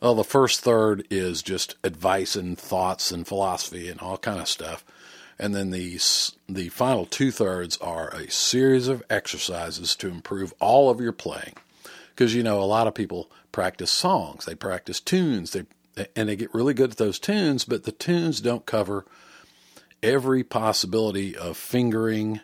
well, 0.00 0.14
the 0.14 0.24
first 0.24 0.60
third 0.60 1.06
is 1.10 1.42
just 1.42 1.76
advice 1.82 2.36
and 2.36 2.56
thoughts 2.56 3.10
and 3.10 3.26
philosophy 3.26 3.88
and 3.88 4.00
all 4.00 4.16
kind 4.16 4.40
of 4.40 4.48
stuff. 4.48 4.84
And 5.38 5.54
then 5.54 5.70
the, 5.70 5.98
the 6.48 6.68
final 6.68 7.06
two 7.06 7.32
thirds 7.32 7.76
are 7.78 8.08
a 8.10 8.30
series 8.30 8.86
of 8.86 9.02
exercises 9.10 9.96
to 9.96 10.08
improve 10.08 10.54
all 10.60 10.90
of 10.90 11.00
your 11.00 11.12
playing. 11.12 11.54
Because, 12.10 12.34
you 12.34 12.44
know, 12.44 12.60
a 12.60 12.64
lot 12.64 12.86
of 12.86 12.94
people 12.94 13.28
practice 13.54 13.92
songs, 13.92 14.46
they 14.46 14.54
practice 14.56 14.98
tunes, 14.98 15.52
they 15.52 15.62
and 16.16 16.28
they 16.28 16.34
get 16.34 16.52
really 16.52 16.74
good 16.74 16.90
at 16.90 16.96
those 16.96 17.20
tunes, 17.20 17.64
but 17.64 17.84
the 17.84 17.92
tunes 17.92 18.40
don't 18.40 18.66
cover 18.66 19.06
every 20.02 20.42
possibility 20.42 21.36
of 21.36 21.56
fingering, 21.56 22.40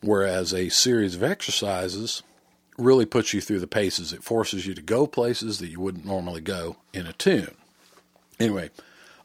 whereas 0.00 0.54
a 0.54 0.70
series 0.70 1.14
of 1.14 1.22
exercises 1.22 2.22
really 2.78 3.04
puts 3.04 3.34
you 3.34 3.42
through 3.42 3.60
the 3.60 3.66
paces. 3.66 4.14
It 4.14 4.24
forces 4.24 4.66
you 4.66 4.72
to 4.72 4.80
go 4.80 5.06
places 5.06 5.58
that 5.58 5.68
you 5.68 5.78
wouldn't 5.78 6.06
normally 6.06 6.40
go 6.40 6.78
in 6.94 7.06
a 7.06 7.12
tune. 7.12 7.54
Anyway, 8.40 8.70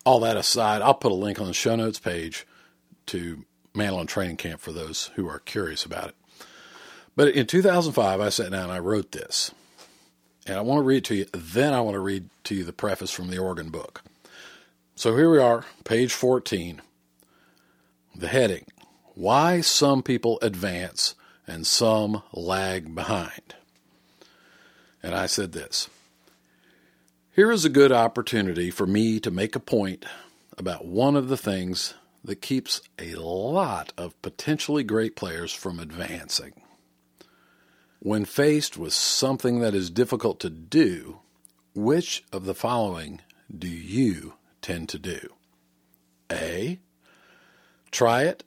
all 0.04 0.20
that 0.20 0.36
aside, 0.36 0.82
I'll 0.82 0.94
put 0.94 1.13
a 1.13 1.16
link 1.16 1.40
on 1.40 1.48
the 1.48 1.54
show 1.54 1.78
notes 1.78 2.00
page 2.00 2.46
to 3.06 3.46
Mandolin 3.74 4.08
Training 4.08 4.36
Camp 4.36 4.60
for 4.60 4.74
those 4.74 5.12
who 5.16 5.30
are 5.30 5.40
curious 5.40 5.86
about 5.86 6.10
it. 6.10 6.16
But 7.16 7.30
in 7.30 7.48
2005, 7.48 8.20
I 8.20 8.28
sat 8.28 8.52
down 8.52 8.63
and 8.63 8.74
I 8.74 8.80
wrote 8.80 9.13
this 9.13 9.52
and 10.46 10.58
I 10.58 10.62
want 10.62 10.80
to 10.80 10.84
read 10.84 11.06
to 11.06 11.16
you. 11.16 11.26
Then 11.34 11.74
I 11.74 11.82
want 11.82 11.96
to 11.96 12.00
read 12.00 12.30
to 12.46 12.56
you 12.56 12.64
the 12.64 12.74
preface 12.74 13.12
from 13.12 13.30
the 13.30 13.38
organ 13.38 13.70
book. 13.70 14.02
So 14.96 15.16
here 15.16 15.30
we 15.30 15.40
are, 15.40 15.66
page 15.84 16.14
14. 16.14 16.82
The 18.16 18.28
heading 18.28 18.66
Why 19.16 19.62
Some 19.62 20.04
People 20.04 20.40
Advance 20.42 21.16
and 21.48 21.66
Some 21.66 22.24
Lag 22.32 22.94
Behind. 22.94 23.56
And 25.02 25.16
I 25.16 25.26
said 25.26 25.52
this 25.52 25.90
Here 27.34 27.52
is 27.52 27.66
a 27.66 27.70
good 27.70 27.92
opportunity 27.92 28.70
for 28.70 28.86
me 28.86 29.20
to 29.20 29.32
make 29.32 29.56
a 29.56 29.60
point 29.60 30.06
about 30.58 30.86
one 30.86 31.16
of 31.16 31.30
the 31.30 31.38
things 31.38 31.96
that 32.24 32.42
keeps 32.42 32.82
a 33.00 33.16
lot 33.16 33.92
of 33.98 34.20
potentially 34.22 34.84
great 34.84 35.16
players 35.16 35.52
from 35.52 35.80
advancing. 35.80 36.54
When 38.04 38.26
faced 38.26 38.76
with 38.76 38.92
something 38.92 39.62
that 39.62 39.74
is 39.74 39.90
difficult 39.90 40.42
to 40.42 40.50
do, 40.50 41.20
which 41.74 42.26
of 42.34 42.44
the 42.44 42.54
following 42.54 43.22
do 43.50 43.70
you 43.70 44.34
tend 44.62 44.90
to 44.90 45.00
do? 45.00 45.30
A. 46.30 46.80
Try 47.92 48.24
it 48.24 48.44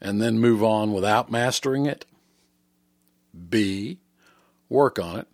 and 0.00 0.20
then 0.20 0.40
move 0.40 0.64
on 0.64 0.92
without 0.92 1.30
mastering 1.30 1.86
it. 1.86 2.06
B. 3.48 4.00
Work 4.68 4.98
on 4.98 5.20
it 5.20 5.28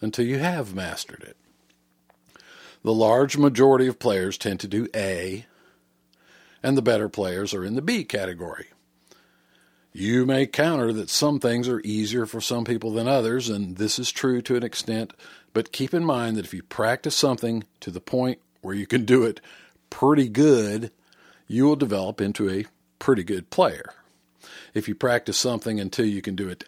until 0.00 0.24
you 0.24 0.38
have 0.38 0.72
mastered 0.72 1.24
it. 1.24 1.36
The 2.84 2.94
large 2.94 3.36
majority 3.38 3.88
of 3.88 3.98
players 3.98 4.38
tend 4.38 4.60
to 4.60 4.68
do 4.68 4.86
A, 4.94 5.46
and 6.62 6.78
the 6.78 6.82
better 6.82 7.08
players 7.08 7.52
are 7.52 7.64
in 7.64 7.74
the 7.74 7.82
B 7.82 8.04
category. 8.04 8.68
You 9.92 10.24
may 10.24 10.46
counter 10.46 10.92
that 10.92 11.10
some 11.10 11.40
things 11.40 11.68
are 11.68 11.80
easier 11.80 12.24
for 12.24 12.40
some 12.40 12.64
people 12.64 12.92
than 12.92 13.08
others, 13.08 13.48
and 13.48 13.76
this 13.76 13.98
is 13.98 14.12
true 14.12 14.40
to 14.42 14.54
an 14.54 14.62
extent, 14.62 15.12
but 15.52 15.72
keep 15.72 15.92
in 15.92 16.04
mind 16.04 16.36
that 16.36 16.44
if 16.44 16.54
you 16.54 16.62
practice 16.62 17.16
something 17.16 17.64
to 17.80 17.90
the 17.90 18.00
point 18.00 18.38
where 18.60 18.74
you 18.74 18.86
can 18.86 19.04
do 19.04 19.24
it 19.24 19.40
pretty 19.90 20.28
good, 20.28 20.92
you 21.48 21.64
will 21.64 21.76
develop 21.76 22.20
into 22.20 22.48
a 22.48 22.66
pretty 23.00 23.24
good 23.24 23.50
player. 23.50 23.92
If 24.74 24.86
you 24.86 24.94
practice 24.94 25.36
something 25.36 25.80
until 25.80 26.06
you 26.06 26.22
can 26.22 26.36
do 26.36 26.48
it 26.48 26.64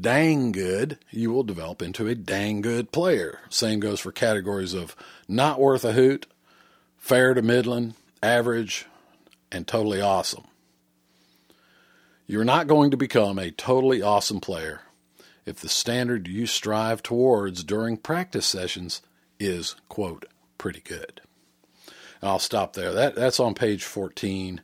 dang 0.00 0.52
good, 0.52 0.98
you 1.10 1.30
will 1.30 1.42
develop 1.42 1.82
into 1.82 2.06
a 2.06 2.14
dang 2.14 2.60
good 2.60 2.92
player. 2.92 3.40
Same 3.50 3.80
goes 3.80 4.00
for 4.00 4.12
categories 4.12 4.72
of 4.74 4.96
not 5.28 5.60
worth 5.60 5.84
a 5.84 5.92
hoot, 5.92 6.26
fair 6.96 7.34
to 7.34 7.42
middling, 7.42 7.94
average, 8.22 8.86
and 9.52 9.66
totally 9.66 10.00
awesome. 10.00 10.44
You're 12.26 12.44
not 12.44 12.68
going 12.68 12.90
to 12.90 12.96
become 12.96 13.38
a 13.38 13.50
totally 13.50 14.00
awesome 14.00 14.40
player 14.40 14.80
if 15.44 15.56
the 15.60 15.68
standard 15.68 16.26
you 16.26 16.46
strive 16.46 17.02
towards 17.02 17.62
during 17.62 17.98
practice 17.98 18.46
sessions 18.46 19.02
is, 19.38 19.76
quote, 19.90 20.24
pretty 20.56 20.80
good. 20.80 21.20
And 22.22 22.30
I'll 22.30 22.38
stop 22.38 22.72
there. 22.72 22.92
That, 22.92 23.14
that's 23.14 23.38
on 23.38 23.54
page 23.54 23.84
14 23.84 24.62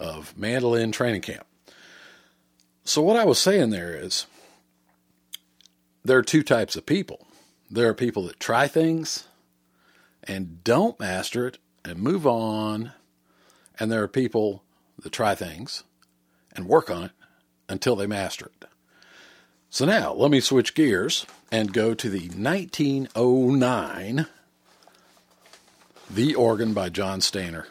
of 0.00 0.36
Mandolin 0.36 0.90
Training 0.90 1.22
Camp. 1.22 1.46
So, 2.82 3.02
what 3.02 3.16
I 3.16 3.24
was 3.24 3.38
saying 3.38 3.70
there 3.70 3.94
is 3.96 4.26
there 6.04 6.18
are 6.18 6.22
two 6.22 6.42
types 6.42 6.74
of 6.74 6.86
people. 6.86 7.26
There 7.70 7.88
are 7.88 7.94
people 7.94 8.24
that 8.26 8.40
try 8.40 8.66
things 8.66 9.28
and 10.24 10.62
don't 10.64 10.98
master 10.98 11.46
it 11.46 11.58
and 11.84 11.98
move 11.98 12.26
on. 12.26 12.92
And 13.78 13.92
there 13.92 14.02
are 14.02 14.08
people 14.08 14.62
that 15.02 15.12
try 15.12 15.34
things 15.34 15.84
and 16.56 16.68
work 16.68 16.90
on 16.90 17.04
it 17.04 17.12
until 17.68 17.96
they 17.96 18.06
master 18.06 18.46
it. 18.46 18.68
So 19.68 19.84
now 19.84 20.12
let 20.12 20.30
me 20.30 20.40
switch 20.40 20.74
gears 20.74 21.26
and 21.50 21.72
go 21.72 21.94
to 21.94 22.08
the 22.08 22.28
1909 22.28 24.26
The 26.08 26.34
Organ 26.34 26.72
by 26.72 26.88
John 26.88 27.20
Stainer. 27.20 27.66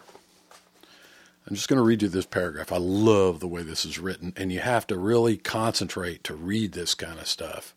I'm 1.48 1.56
just 1.56 1.68
going 1.68 1.78
to 1.78 1.84
read 1.84 2.02
you 2.02 2.10
this 2.10 2.26
paragraph. 2.26 2.72
I 2.72 2.78
love 2.78 3.40
the 3.40 3.48
way 3.48 3.62
this 3.62 3.86
is 3.86 4.00
written, 4.00 4.34
and 4.36 4.52
you 4.52 4.60
have 4.60 4.88
to 4.88 4.98
really 4.98 5.38
concentrate 5.38 6.24
to 6.24 6.34
read 6.34 6.72
this 6.72 6.96
kind 6.96 7.20
of 7.20 7.28
stuff 7.28 7.76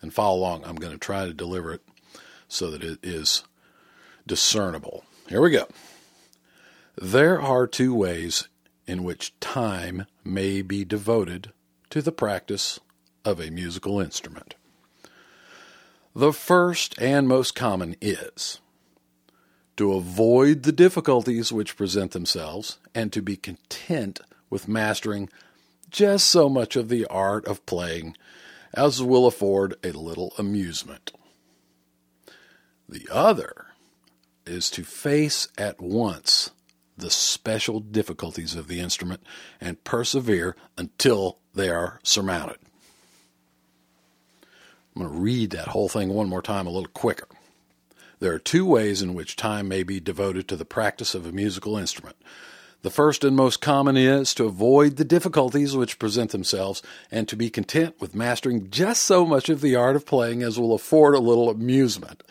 and 0.00 0.14
follow 0.14 0.38
along. 0.38 0.64
I'm 0.64 0.76
going 0.76 0.92
to 0.92 0.98
try 0.98 1.26
to 1.26 1.34
deliver 1.34 1.72
it 1.72 1.82
so 2.46 2.70
that 2.70 2.84
it 2.84 3.00
is 3.02 3.42
discernible. 4.26 5.04
Here 5.28 5.40
we 5.40 5.50
go. 5.50 5.66
There 6.96 7.40
are 7.40 7.66
two 7.66 7.92
ways 7.94 8.48
in 8.88 9.04
which 9.04 9.38
time 9.38 10.06
may 10.24 10.62
be 10.62 10.84
devoted 10.84 11.52
to 11.90 12.02
the 12.02 12.10
practice 12.10 12.80
of 13.24 13.38
a 13.38 13.50
musical 13.50 14.00
instrument. 14.00 14.54
The 16.14 16.32
first 16.32 17.00
and 17.00 17.28
most 17.28 17.54
common 17.54 17.94
is 18.00 18.60
to 19.76 19.92
avoid 19.92 20.64
the 20.64 20.72
difficulties 20.72 21.52
which 21.52 21.76
present 21.76 22.10
themselves 22.10 22.78
and 22.94 23.12
to 23.12 23.22
be 23.22 23.36
content 23.36 24.18
with 24.50 24.66
mastering 24.66 25.28
just 25.90 26.28
so 26.28 26.48
much 26.48 26.74
of 26.74 26.88
the 26.88 27.06
art 27.06 27.46
of 27.46 27.64
playing 27.66 28.16
as 28.74 29.02
will 29.02 29.26
afford 29.26 29.74
a 29.84 29.92
little 29.92 30.32
amusement. 30.38 31.12
The 32.88 33.06
other 33.12 33.66
is 34.46 34.70
to 34.70 34.82
face 34.82 35.48
at 35.56 35.80
once 35.80 36.50
the 36.98 37.10
special 37.10 37.80
difficulties 37.80 38.54
of 38.54 38.68
the 38.68 38.80
instrument 38.80 39.22
and 39.60 39.82
persevere 39.84 40.56
until 40.76 41.38
they 41.54 41.70
are 41.70 42.00
surmounted. 42.02 42.58
I'm 44.94 45.02
going 45.02 45.14
to 45.14 45.20
read 45.20 45.50
that 45.50 45.68
whole 45.68 45.88
thing 45.88 46.08
one 46.08 46.28
more 46.28 46.42
time 46.42 46.66
a 46.66 46.70
little 46.70 46.90
quicker. 46.92 47.28
There 48.20 48.32
are 48.32 48.38
two 48.40 48.66
ways 48.66 49.00
in 49.00 49.14
which 49.14 49.36
time 49.36 49.68
may 49.68 49.84
be 49.84 50.00
devoted 50.00 50.48
to 50.48 50.56
the 50.56 50.64
practice 50.64 51.14
of 51.14 51.24
a 51.24 51.32
musical 51.32 51.76
instrument. 51.76 52.16
The 52.82 52.90
first 52.90 53.24
and 53.24 53.36
most 53.36 53.60
common 53.60 53.96
is 53.96 54.34
to 54.34 54.44
avoid 54.44 54.96
the 54.96 55.04
difficulties 55.04 55.76
which 55.76 55.98
present 55.98 56.30
themselves 56.30 56.82
and 57.10 57.28
to 57.28 57.36
be 57.36 57.50
content 57.50 58.00
with 58.00 58.14
mastering 58.14 58.70
just 58.70 59.02
so 59.02 59.24
much 59.24 59.48
of 59.48 59.60
the 59.60 59.74
art 59.76 59.96
of 59.96 60.06
playing 60.06 60.42
as 60.42 60.58
will 60.58 60.74
afford 60.74 61.14
a 61.14 61.20
little 61.20 61.50
amusement. 61.50 62.22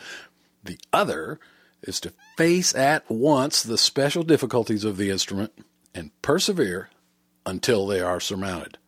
The 0.64 0.78
other 0.92 1.38
is 1.82 2.00
to 2.00 2.12
face 2.36 2.74
at 2.74 3.08
once 3.10 3.62
the 3.62 3.78
special 3.78 4.22
difficulties 4.22 4.84
of 4.84 4.96
the 4.96 5.10
instrument 5.10 5.52
and 5.94 6.10
persevere 6.22 6.90
until 7.46 7.86
they 7.86 8.00
are 8.00 8.20
surmounted. 8.20 8.78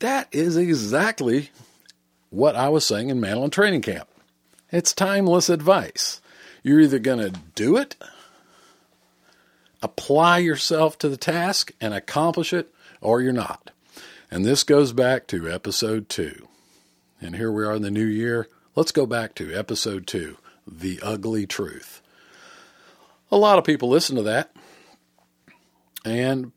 That 0.00 0.28
is 0.32 0.56
exactly 0.56 1.50
what 2.30 2.56
I 2.56 2.68
was 2.68 2.84
saying 2.84 3.10
in 3.10 3.20
Mandolin 3.20 3.50
Training 3.50 3.82
Camp. 3.82 4.08
It's 4.70 4.92
timeless 4.92 5.48
advice. 5.48 6.20
You're 6.62 6.80
either 6.80 6.98
going 6.98 7.20
to 7.20 7.38
do 7.54 7.76
it, 7.76 7.96
apply 9.82 10.38
yourself 10.38 10.98
to 10.98 11.08
the 11.08 11.16
task, 11.16 11.72
and 11.80 11.94
accomplish 11.94 12.52
it, 12.52 12.74
or 13.00 13.20
you're 13.20 13.32
not. 13.32 13.70
And 14.30 14.44
this 14.44 14.64
goes 14.64 14.92
back 14.92 15.26
to 15.28 15.50
episode 15.50 16.08
two. 16.08 16.48
And 17.20 17.36
here 17.36 17.52
we 17.52 17.64
are 17.64 17.74
in 17.74 17.82
the 17.82 17.90
new 17.90 18.04
year. 18.04 18.48
Let's 18.74 18.92
go 18.92 19.06
back 19.06 19.34
to 19.36 19.54
episode 19.54 20.06
two 20.06 20.38
The 20.66 21.00
Ugly 21.02 21.46
Truth. 21.46 22.00
A 23.30 23.36
lot 23.36 23.58
of 23.58 23.64
people 23.64 23.88
listen 23.88 24.16
to 24.16 24.22
that, 24.22 24.54
and 26.04 26.52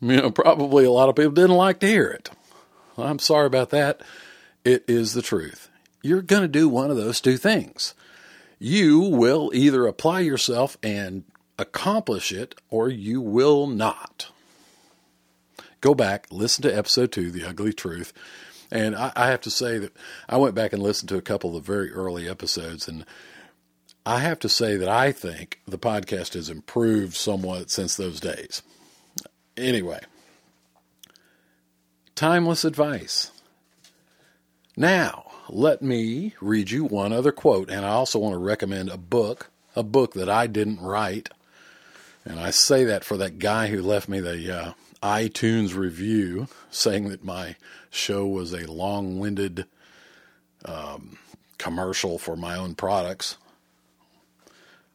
you 0.00 0.16
know, 0.16 0.30
probably 0.30 0.84
a 0.84 0.90
lot 0.90 1.08
of 1.08 1.16
people 1.16 1.32
didn't 1.32 1.56
like 1.56 1.80
to 1.80 1.86
hear 1.86 2.08
it. 2.08 2.30
I'm 2.96 3.18
sorry 3.18 3.46
about 3.46 3.70
that. 3.70 4.00
It 4.64 4.84
is 4.88 5.12
the 5.12 5.22
truth. 5.22 5.68
You're 6.02 6.22
going 6.22 6.42
to 6.42 6.48
do 6.48 6.68
one 6.68 6.90
of 6.90 6.96
those 6.96 7.20
two 7.20 7.36
things. 7.36 7.94
You 8.58 9.00
will 9.00 9.50
either 9.54 9.86
apply 9.86 10.20
yourself 10.20 10.76
and 10.82 11.24
accomplish 11.58 12.32
it, 12.32 12.54
or 12.70 12.88
you 12.88 13.20
will 13.20 13.66
not. 13.66 14.30
Go 15.80 15.94
back, 15.94 16.26
listen 16.30 16.62
to 16.62 16.76
episode 16.76 17.12
two, 17.12 17.30
The 17.30 17.44
Ugly 17.44 17.72
Truth. 17.72 18.12
And 18.70 18.96
I, 18.96 19.12
I 19.14 19.26
have 19.28 19.40
to 19.42 19.50
say 19.50 19.78
that 19.78 19.96
I 20.28 20.36
went 20.36 20.54
back 20.54 20.72
and 20.72 20.82
listened 20.82 21.08
to 21.10 21.16
a 21.16 21.22
couple 21.22 21.56
of 21.56 21.64
the 21.64 21.72
very 21.72 21.92
early 21.92 22.28
episodes, 22.28 22.88
and 22.88 23.04
I 24.08 24.20
have 24.20 24.38
to 24.38 24.48
say 24.48 24.78
that 24.78 24.88
I 24.88 25.12
think 25.12 25.60
the 25.68 25.76
podcast 25.76 26.32
has 26.32 26.48
improved 26.48 27.14
somewhat 27.14 27.70
since 27.70 27.94
those 27.94 28.20
days. 28.20 28.62
Anyway, 29.54 30.00
timeless 32.14 32.64
advice. 32.64 33.32
Now, 34.78 35.30
let 35.50 35.82
me 35.82 36.34
read 36.40 36.70
you 36.70 36.86
one 36.86 37.12
other 37.12 37.32
quote, 37.32 37.68
and 37.68 37.84
I 37.84 37.90
also 37.90 38.18
want 38.18 38.32
to 38.32 38.38
recommend 38.38 38.88
a 38.88 38.96
book, 38.96 39.50
a 39.76 39.82
book 39.82 40.14
that 40.14 40.30
I 40.30 40.46
didn't 40.46 40.80
write. 40.80 41.28
And 42.24 42.40
I 42.40 42.48
say 42.48 42.84
that 42.84 43.04
for 43.04 43.18
that 43.18 43.38
guy 43.38 43.66
who 43.66 43.82
left 43.82 44.08
me 44.08 44.20
the 44.20 44.58
uh, 44.58 44.72
iTunes 45.02 45.76
review 45.76 46.48
saying 46.70 47.10
that 47.10 47.24
my 47.24 47.56
show 47.90 48.26
was 48.26 48.54
a 48.54 48.72
long 48.72 49.18
winded 49.18 49.66
um, 50.64 51.18
commercial 51.58 52.18
for 52.18 52.36
my 52.36 52.56
own 52.56 52.74
products. 52.74 53.36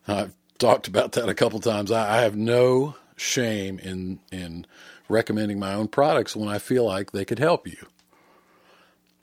I've 0.08 0.34
talked 0.58 0.88
about 0.88 1.13
that 1.13 1.30
a 1.30 1.34
couple 1.34 1.60
times. 1.60 1.92
I, 1.92 2.20
I 2.20 2.22
have 2.22 2.36
no 2.36 2.96
shame 3.16 3.80
in, 3.80 4.20
in 4.32 4.66
recommending 5.10 5.60
my 5.60 5.74
own 5.74 5.88
products 5.88 6.36
when 6.36 6.50
I 6.50 6.60
feel 6.60 6.86
like 6.86 7.12
they 7.12 7.26
could 7.26 7.39
help 7.39 7.68
you. 7.68 7.88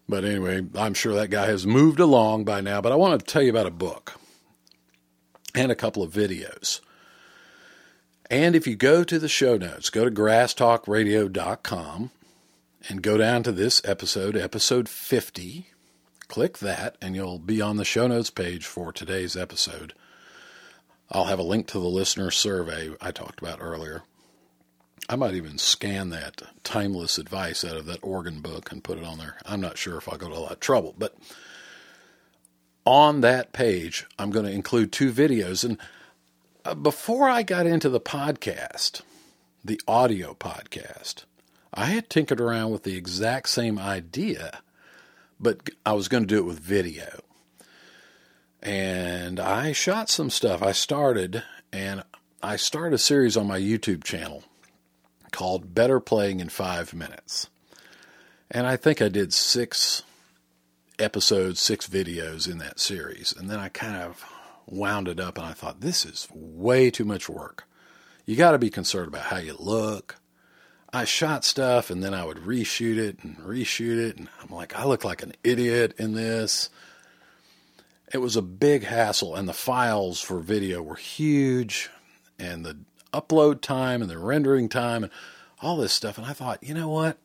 But 0.08 0.24
anyway, 0.24 0.66
I'm 0.74 0.94
sure 0.94 1.14
that 1.14 1.30
guy 1.30 1.46
has 1.46 1.66
moved 1.66 2.00
along 2.00 2.44
by 2.44 2.60
now. 2.60 2.80
But 2.80 2.92
I 2.92 2.96
want 2.96 3.20
to 3.20 3.26
tell 3.26 3.42
you 3.42 3.50
about 3.50 3.66
a 3.66 3.70
book 3.70 4.14
and 5.54 5.70
a 5.70 5.76
couple 5.76 6.02
of 6.02 6.12
videos. 6.12 6.80
And 8.28 8.54
if 8.54 8.66
you 8.66 8.76
go 8.76 9.04
to 9.04 9.18
the 9.18 9.28
show 9.28 9.56
notes, 9.56 9.90
go 9.90 10.04
to 10.04 10.10
grasstalkradio.com 10.10 12.10
and 12.88 13.02
go 13.02 13.16
down 13.16 13.42
to 13.42 13.52
this 13.52 13.82
episode, 13.84 14.36
episode 14.36 14.88
50. 14.88 15.66
Click 16.28 16.58
that, 16.58 16.96
and 17.02 17.16
you'll 17.16 17.38
be 17.38 17.60
on 17.60 17.76
the 17.76 17.84
show 17.84 18.06
notes 18.06 18.30
page 18.30 18.66
for 18.66 18.92
today's 18.92 19.36
episode. 19.36 19.94
I'll 21.10 21.24
have 21.24 21.38
a 21.38 21.44
link 21.44 21.66
to 21.68 21.80
the 21.80 21.88
listener 21.88 22.30
survey 22.30 22.90
I 23.00 23.10
talked 23.10 23.40
about 23.40 23.58
earlier. 23.60 24.02
I 25.08 25.16
might 25.16 25.34
even 25.34 25.58
scan 25.58 26.10
that 26.10 26.42
timeless 26.62 27.18
advice 27.18 27.64
out 27.64 27.76
of 27.76 27.86
that 27.86 27.98
organ 28.02 28.40
book 28.40 28.70
and 28.70 28.84
put 28.84 28.98
it 28.98 29.04
on 29.04 29.18
there. 29.18 29.36
I'm 29.44 29.60
not 29.60 29.76
sure 29.76 29.96
if 29.96 30.08
I'll 30.08 30.18
go 30.18 30.28
to 30.28 30.36
a 30.36 30.38
lot 30.38 30.52
of 30.52 30.60
trouble, 30.60 30.94
but 30.96 31.16
on 32.86 33.20
that 33.22 33.52
page, 33.52 34.06
I'm 34.18 34.30
going 34.30 34.46
to 34.46 34.52
include 34.52 34.92
two 34.92 35.12
videos. 35.12 35.64
And 35.64 35.78
uh, 36.64 36.74
before 36.74 37.28
I 37.28 37.42
got 37.42 37.66
into 37.66 37.88
the 37.88 38.00
podcast, 38.00 39.02
the 39.64 39.80
audio 39.88 40.34
podcast, 40.34 41.24
I 41.74 41.86
had 41.86 42.08
tinkered 42.08 42.40
around 42.40 42.70
with 42.70 42.84
the 42.84 42.96
exact 42.96 43.48
same 43.48 43.78
idea, 43.78 44.60
but 45.40 45.70
I 45.84 45.92
was 45.92 46.08
going 46.08 46.22
to 46.22 46.34
do 46.34 46.38
it 46.38 46.46
with 46.46 46.60
video. 46.60 47.20
And 48.62 49.40
I 49.40 49.72
shot 49.72 50.08
some 50.08 50.30
stuff. 50.30 50.62
I 50.62 50.72
started, 50.72 51.42
and 51.72 52.02
I 52.42 52.56
started 52.56 52.94
a 52.94 52.98
series 52.98 53.36
on 53.36 53.46
my 53.46 53.58
YouTube 53.58 54.04
channel 54.04 54.44
called 55.30 55.74
Better 55.74 56.00
Playing 56.00 56.40
in 56.40 56.48
Five 56.48 56.92
Minutes. 56.92 57.48
And 58.50 58.66
I 58.66 58.76
think 58.76 59.00
I 59.00 59.08
did 59.08 59.32
six 59.32 60.02
episodes, 60.98 61.60
six 61.60 61.88
videos 61.88 62.50
in 62.50 62.58
that 62.58 62.80
series. 62.80 63.32
And 63.36 63.48
then 63.48 63.58
I 63.58 63.68
kind 63.68 63.96
of 63.96 64.24
wound 64.66 65.08
it 65.08 65.20
up 65.20 65.38
and 65.38 65.46
I 65.46 65.52
thought, 65.52 65.80
this 65.80 66.04
is 66.04 66.28
way 66.32 66.90
too 66.90 67.04
much 67.04 67.28
work. 67.28 67.66
You 68.26 68.36
got 68.36 68.52
to 68.52 68.58
be 68.58 68.70
concerned 68.70 69.08
about 69.08 69.24
how 69.24 69.38
you 69.38 69.56
look. 69.58 70.16
I 70.92 71.04
shot 71.04 71.44
stuff 71.44 71.90
and 71.90 72.02
then 72.02 72.14
I 72.14 72.24
would 72.24 72.38
reshoot 72.38 72.96
it 72.96 73.22
and 73.22 73.36
reshoot 73.38 73.98
it. 73.98 74.18
And 74.18 74.28
I'm 74.42 74.54
like, 74.54 74.78
I 74.78 74.84
look 74.84 75.04
like 75.04 75.22
an 75.22 75.32
idiot 75.42 75.94
in 75.98 76.14
this. 76.14 76.68
It 78.12 78.18
was 78.18 78.36
a 78.36 78.42
big 78.42 78.84
hassle, 78.84 79.36
and 79.36 79.48
the 79.48 79.52
files 79.52 80.20
for 80.20 80.40
video 80.40 80.82
were 80.82 80.96
huge, 80.96 81.90
and 82.38 82.64
the 82.64 82.78
upload 83.12 83.60
time 83.60 84.02
and 84.02 84.10
the 84.10 84.18
rendering 84.18 84.68
time 84.68 85.04
and 85.04 85.12
all 85.60 85.76
this 85.76 85.92
stuff. 85.92 86.18
And 86.18 86.26
I 86.26 86.32
thought, 86.32 86.62
you 86.62 86.74
know 86.74 86.88
what? 86.88 87.18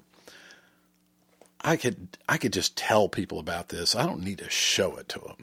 I 1.61 1.77
could 1.77 2.17
I 2.29 2.37
could 2.37 2.53
just 2.53 2.77
tell 2.77 3.09
people 3.09 3.39
about 3.39 3.69
this. 3.69 3.95
I 3.95 4.05
don't 4.05 4.23
need 4.23 4.37
to 4.39 4.49
show 4.49 4.95
it 4.97 5.09
to 5.09 5.19
them. 5.19 5.37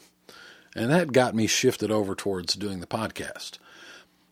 And 0.75 0.91
that 0.91 1.13
got 1.13 1.35
me 1.35 1.47
shifted 1.47 1.91
over 1.91 2.15
towards 2.15 2.55
doing 2.55 2.81
the 2.81 2.87
podcast. 2.87 3.59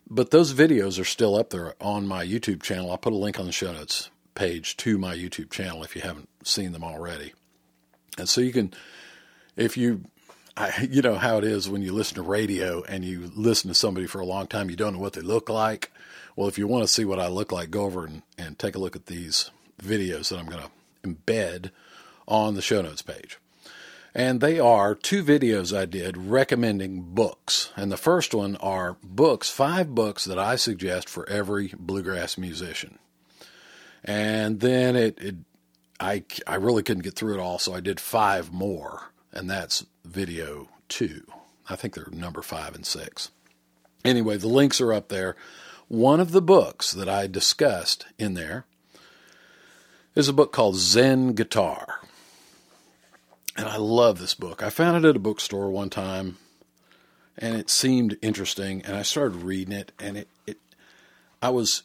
But 0.09 0.31
those 0.31 0.53
videos 0.53 0.99
are 0.99 1.05
still 1.05 1.35
up 1.35 1.51
there 1.51 1.75
on 1.79 2.07
my 2.07 2.25
YouTube 2.25 2.63
channel. 2.63 2.91
I'll 2.91 2.97
put 2.97 3.13
a 3.13 3.17
link 3.17 3.39
on 3.39 3.45
the 3.45 3.51
show 3.51 3.71
notes 3.71 4.09
page 4.35 4.77
to 4.77 4.97
my 4.97 5.15
YouTube 5.15 5.51
channel 5.51 5.83
if 5.83 5.95
you 5.95 6.01
haven't 6.01 6.29
seen 6.43 6.71
them 6.71 6.83
already. 6.83 7.33
And 8.17 8.27
so 8.27 8.41
you 8.41 8.51
can, 8.51 8.73
if 9.55 9.77
you, 9.77 10.05
I, 10.57 10.87
you 10.89 11.01
know 11.01 11.15
how 11.15 11.37
it 11.37 11.43
is 11.43 11.69
when 11.69 11.81
you 11.81 11.93
listen 11.93 12.15
to 12.15 12.21
radio 12.21 12.83
and 12.83 13.05
you 13.05 13.31
listen 13.35 13.69
to 13.69 13.73
somebody 13.73 14.07
for 14.07 14.19
a 14.19 14.25
long 14.25 14.47
time, 14.47 14.69
you 14.69 14.75
don't 14.75 14.93
know 14.93 14.99
what 14.99 15.13
they 15.13 15.21
look 15.21 15.49
like. 15.49 15.91
Well, 16.35 16.47
if 16.47 16.57
you 16.57 16.67
want 16.67 16.83
to 16.83 16.91
see 16.91 17.05
what 17.05 17.19
I 17.19 17.27
look 17.27 17.51
like, 17.51 17.71
go 17.71 17.83
over 17.83 18.05
and, 18.05 18.21
and 18.37 18.57
take 18.57 18.75
a 18.75 18.79
look 18.79 18.95
at 18.95 19.05
these 19.05 19.51
videos 19.81 20.29
that 20.29 20.39
I'm 20.39 20.47
going 20.47 20.63
to 20.63 20.71
embed 21.07 21.71
on 22.27 22.55
the 22.55 22.61
show 22.61 22.81
notes 22.81 23.01
page. 23.01 23.37
And 24.13 24.41
they 24.41 24.59
are 24.59 24.93
two 24.93 25.23
videos 25.23 25.75
I 25.75 25.85
did 25.85 26.17
recommending 26.17 27.01
books. 27.01 27.71
And 27.77 27.91
the 27.91 27.97
first 27.97 28.33
one 28.33 28.57
are 28.57 28.97
books, 29.01 29.49
five 29.49 29.95
books 29.95 30.25
that 30.25 30.37
I 30.37 30.57
suggest 30.57 31.07
for 31.07 31.27
every 31.29 31.73
bluegrass 31.77 32.37
musician. 32.37 32.99
And 34.03 34.59
then 34.59 34.95
it, 34.95 35.17
it 35.19 35.35
I, 35.99 36.23
I 36.47 36.55
really 36.55 36.83
couldn't 36.83 37.03
get 37.03 37.15
through 37.15 37.35
it 37.35 37.39
all, 37.39 37.59
so 37.59 37.73
I 37.73 37.79
did 37.79 37.99
five 37.99 38.51
more, 38.51 39.11
and 39.31 39.47
that's 39.49 39.85
video 40.03 40.69
two. 40.89 41.25
I 41.69 41.75
think 41.75 41.93
they're 41.93 42.07
number 42.11 42.41
five 42.41 42.75
and 42.75 42.85
six. 42.85 43.31
Anyway, 44.03 44.37
the 44.37 44.47
links 44.47 44.81
are 44.81 44.93
up 44.93 45.09
there. 45.09 45.35
One 45.87 46.19
of 46.19 46.31
the 46.31 46.41
books 46.41 46.91
that 46.91 47.09
I 47.09 47.27
discussed 47.27 48.05
in 48.17 48.33
there 48.33 48.65
is 50.15 50.27
a 50.27 50.33
book 50.33 50.51
called 50.51 50.75
Zen 50.75 51.33
Guitar. 51.33 51.99
And 53.57 53.67
I 53.67 53.77
love 53.77 54.19
this 54.19 54.33
book. 54.33 54.63
I 54.63 54.69
found 54.69 55.03
it 55.03 55.09
at 55.09 55.15
a 55.15 55.19
bookstore 55.19 55.69
one 55.69 55.89
time 55.89 56.37
and 57.37 57.55
it 57.55 57.69
seemed 57.69 58.17
interesting 58.21 58.81
and 58.83 58.95
I 58.95 59.01
started 59.01 59.43
reading 59.43 59.73
it 59.73 59.91
and 59.99 60.17
it, 60.17 60.27
it 60.45 60.57
I 61.41 61.49
was 61.49 61.83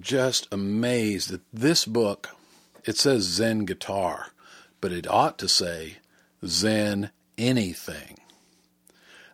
just 0.00 0.46
amazed 0.52 1.30
that 1.30 1.42
this 1.52 1.84
book 1.84 2.30
it 2.84 2.96
says 2.96 3.24
Zen 3.24 3.66
guitar, 3.66 4.28
but 4.80 4.92
it 4.92 5.06
ought 5.06 5.38
to 5.38 5.48
say 5.48 5.98
Zen 6.46 7.10
anything. 7.38 8.18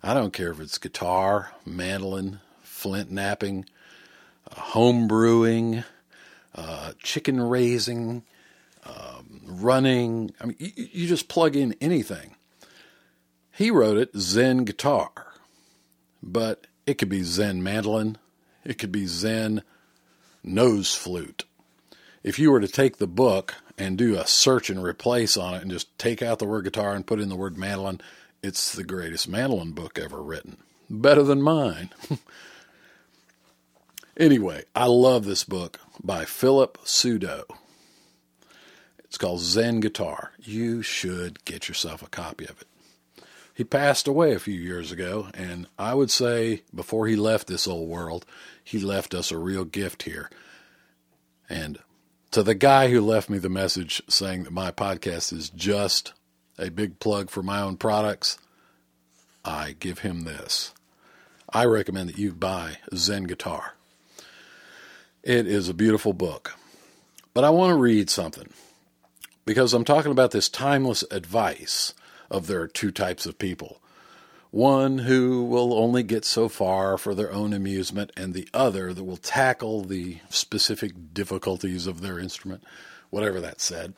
I 0.03 0.15
don't 0.15 0.33
care 0.33 0.51
if 0.51 0.61
it's 0.61 0.79
guitar, 0.79 1.53
mandolin, 1.65 2.41
flint 2.63 3.11
knapping, 3.11 3.65
uh, 4.51 4.61
home 4.61 5.09
brewing, 5.09 5.83
uh, 6.55 6.93
chicken 7.03 7.41
raising, 7.41 8.23
um, 8.85 9.41
running. 9.47 10.33
I 10.41 10.47
mean, 10.47 10.57
you, 10.59 10.71
you 10.77 11.07
just 11.09 11.29
plug 11.29 11.57
in 11.57 11.75
anything. 11.81 12.37
He 13.51 13.71
wrote 13.71 13.97
it 13.97 14.11
Zen 14.17 14.65
guitar, 14.65 15.11
but 16.23 16.67
it 16.87 16.99
could 16.99 17.09
be 17.09 17.23
Zen 17.23 17.63
mandolin, 17.63 18.19
it 18.65 18.79
could 18.79 18.93
be 18.93 19.07
Zen 19.07 19.63
nose 20.43 20.95
flute 20.95 21.45
if 22.25 22.39
you 22.39 22.51
were 22.51 22.61
to 22.61 22.69
take 22.69 22.97
the 22.97 23.07
book 23.07 23.55
and 23.77 23.99
do 23.99 24.17
a 24.17 24.27
search 24.27 24.71
and 24.71 24.83
replace 24.83 25.37
on 25.37 25.55
it 25.55 25.63
and 25.63 25.71
just 25.71 25.97
take 25.99 26.23
out 26.23 26.39
the 26.39 26.47
word 26.47 26.65
guitar 26.65 26.95
and 26.95 27.07
put 27.07 27.21
in 27.21 27.29
the 27.29 27.37
word 27.37 27.59
mandolin, 27.59 28.01
it's 28.43 28.73
the 28.73 28.85
greatest 28.85 29.29
mandolin 29.29 29.73
book 29.73 29.99
ever 29.99 30.23
written. 30.23 30.59
Better 30.89 31.23
than 31.23 31.43
mine. 31.43 31.91
anyway, 34.17 34.65
I 34.75 34.87
love 34.87 35.25
this 35.25 35.45
book 35.45 35.81
by 36.03 36.25
Philip 36.25 36.79
Sudo. 36.85 37.45
It's 39.05 39.19
called 39.19 39.41
Zen 39.41 39.81
Guitar. 39.81 40.33
You 40.39 40.83
should 40.83 41.45
get 41.45 41.69
yourself 41.69 42.03
a 42.03 42.09
copy 42.09 42.47
of 42.47 42.61
it. 42.61 42.69
He 43.55 43.63
passed 43.63 44.09
away 44.09 44.35
a 44.35 44.41
few 44.41 44.61
years 44.61 44.91
ago, 44.91 45.29
and 45.33 45.69
I 45.79 45.95
would 45.95 46.11
say 46.11 46.65
before 46.75 47.07
he 47.07 47.15
left 47.15 47.47
this 47.47 47.69
old 47.69 47.89
world, 47.89 48.27
he 48.65 48.81
left 48.81 49.15
us 49.15 49.31
a 49.31 49.39
real 49.39 49.65
gift 49.65 50.03
here. 50.03 50.29
And 51.49 51.79
to 52.35 52.43
the 52.43 52.57
guy 52.57 52.89
who 52.89 53.01
left 53.01 53.31
me 53.31 53.39
the 53.39 53.49
message 53.49 54.03
saying 54.09 54.43
that 54.43 54.53
my 54.53 54.73
podcast 54.73 55.33
is 55.33 55.51
just 55.51 56.13
a 56.59 56.69
big 56.69 56.99
plug 56.99 57.31
for 57.31 57.45
my 57.45 57.61
own 57.61 57.77
products, 57.77 58.39
I 59.45 59.77
give 59.79 60.01
him 60.01 60.23
this. 60.23 60.75
I 61.49 61.65
recommend 61.67 62.09
that 62.09 62.19
you 62.19 62.33
buy 62.33 62.79
Zen 62.93 63.25
Guitar. 63.25 63.75
It 65.23 65.47
is 65.47 65.69
a 65.69 65.75
beautiful 65.75 66.13
book. 66.13 66.57
But 67.35 67.45
I 67.45 67.51
want 67.51 67.71
to 67.71 67.77
read 67.77 68.11
something 68.11 68.49
because 69.45 69.73
I'm 69.73 69.85
talking 69.85 70.11
about 70.11 70.33
this 70.33 70.49
timeless 70.49 71.05
advice 71.13 71.95
of 72.33 72.49
there 72.49 72.63
are 72.63 72.67
two 72.67 72.91
types 72.91 73.27
of 73.27 73.39
people 73.39 73.81
one 74.55 74.99
who 74.99 75.43
will 75.43 75.75
only 75.75 76.05
get 76.05 76.25
so 76.25 76.49
far 76.49 76.97
for 76.97 77.13
their 77.13 77.33
own 77.33 77.53
amusement, 77.53 78.13
and 78.17 78.33
the 78.33 78.49
other 78.55 78.95
that 78.95 79.03
will 79.03 79.17
tackle 79.17 79.83
the 79.83 80.19
specific 80.31 80.93
difficulties 81.13 81.89
of 81.89 82.01
their 82.01 82.21
instrument, 82.21 82.63
whatever 83.11 83.41
that 83.41 83.61
said. 83.61 83.95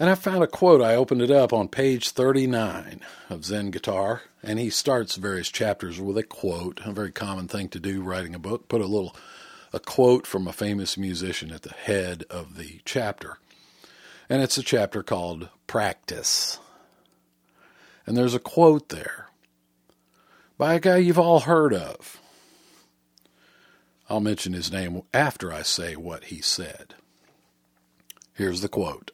And 0.00 0.10
I 0.10 0.16
found 0.16 0.42
a 0.42 0.48
quote. 0.48 0.82
I 0.82 0.96
opened 0.96 1.22
it 1.22 1.30
up 1.30 1.52
on 1.52 1.68
page 1.68 2.10
39 2.10 3.02
of 3.30 3.44
Zen 3.44 3.70
Guitar, 3.70 4.22
and 4.42 4.58
he 4.58 4.68
starts 4.68 5.14
various 5.14 5.48
chapters 5.48 6.00
with 6.00 6.18
a 6.18 6.24
quote, 6.24 6.80
a 6.84 6.90
very 6.90 7.12
common 7.12 7.46
thing 7.46 7.68
to 7.68 7.78
do 7.78 8.02
writing 8.02 8.34
a 8.34 8.40
book. 8.40 8.66
Put 8.66 8.80
a 8.80 8.86
little 8.86 9.14
a 9.72 9.78
quote 9.78 10.26
from 10.26 10.48
a 10.48 10.52
famous 10.52 10.98
musician 10.98 11.52
at 11.52 11.62
the 11.62 11.72
head 11.72 12.24
of 12.28 12.56
the 12.56 12.80
chapter. 12.84 13.38
And 14.28 14.42
it's 14.42 14.58
a 14.58 14.62
chapter 14.64 15.04
called 15.04 15.50
Practice. 15.68 16.58
And 18.04 18.16
there's 18.16 18.34
a 18.34 18.40
quote 18.40 18.88
there 18.88 19.28
by 20.62 20.74
a 20.74 20.78
guy 20.78 20.98
you've 20.98 21.18
all 21.18 21.40
heard 21.40 21.74
of. 21.74 22.20
I'll 24.08 24.20
mention 24.20 24.52
his 24.52 24.70
name 24.70 25.02
after 25.12 25.52
I 25.52 25.62
say 25.62 25.96
what 25.96 26.26
he 26.26 26.40
said. 26.40 26.94
Here's 28.34 28.60
the 28.60 28.68
quote 28.68 29.10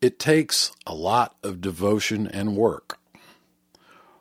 It 0.00 0.20
takes 0.20 0.70
a 0.86 0.94
lot 0.94 1.34
of 1.42 1.60
devotion 1.60 2.28
and 2.28 2.56
work. 2.56 3.00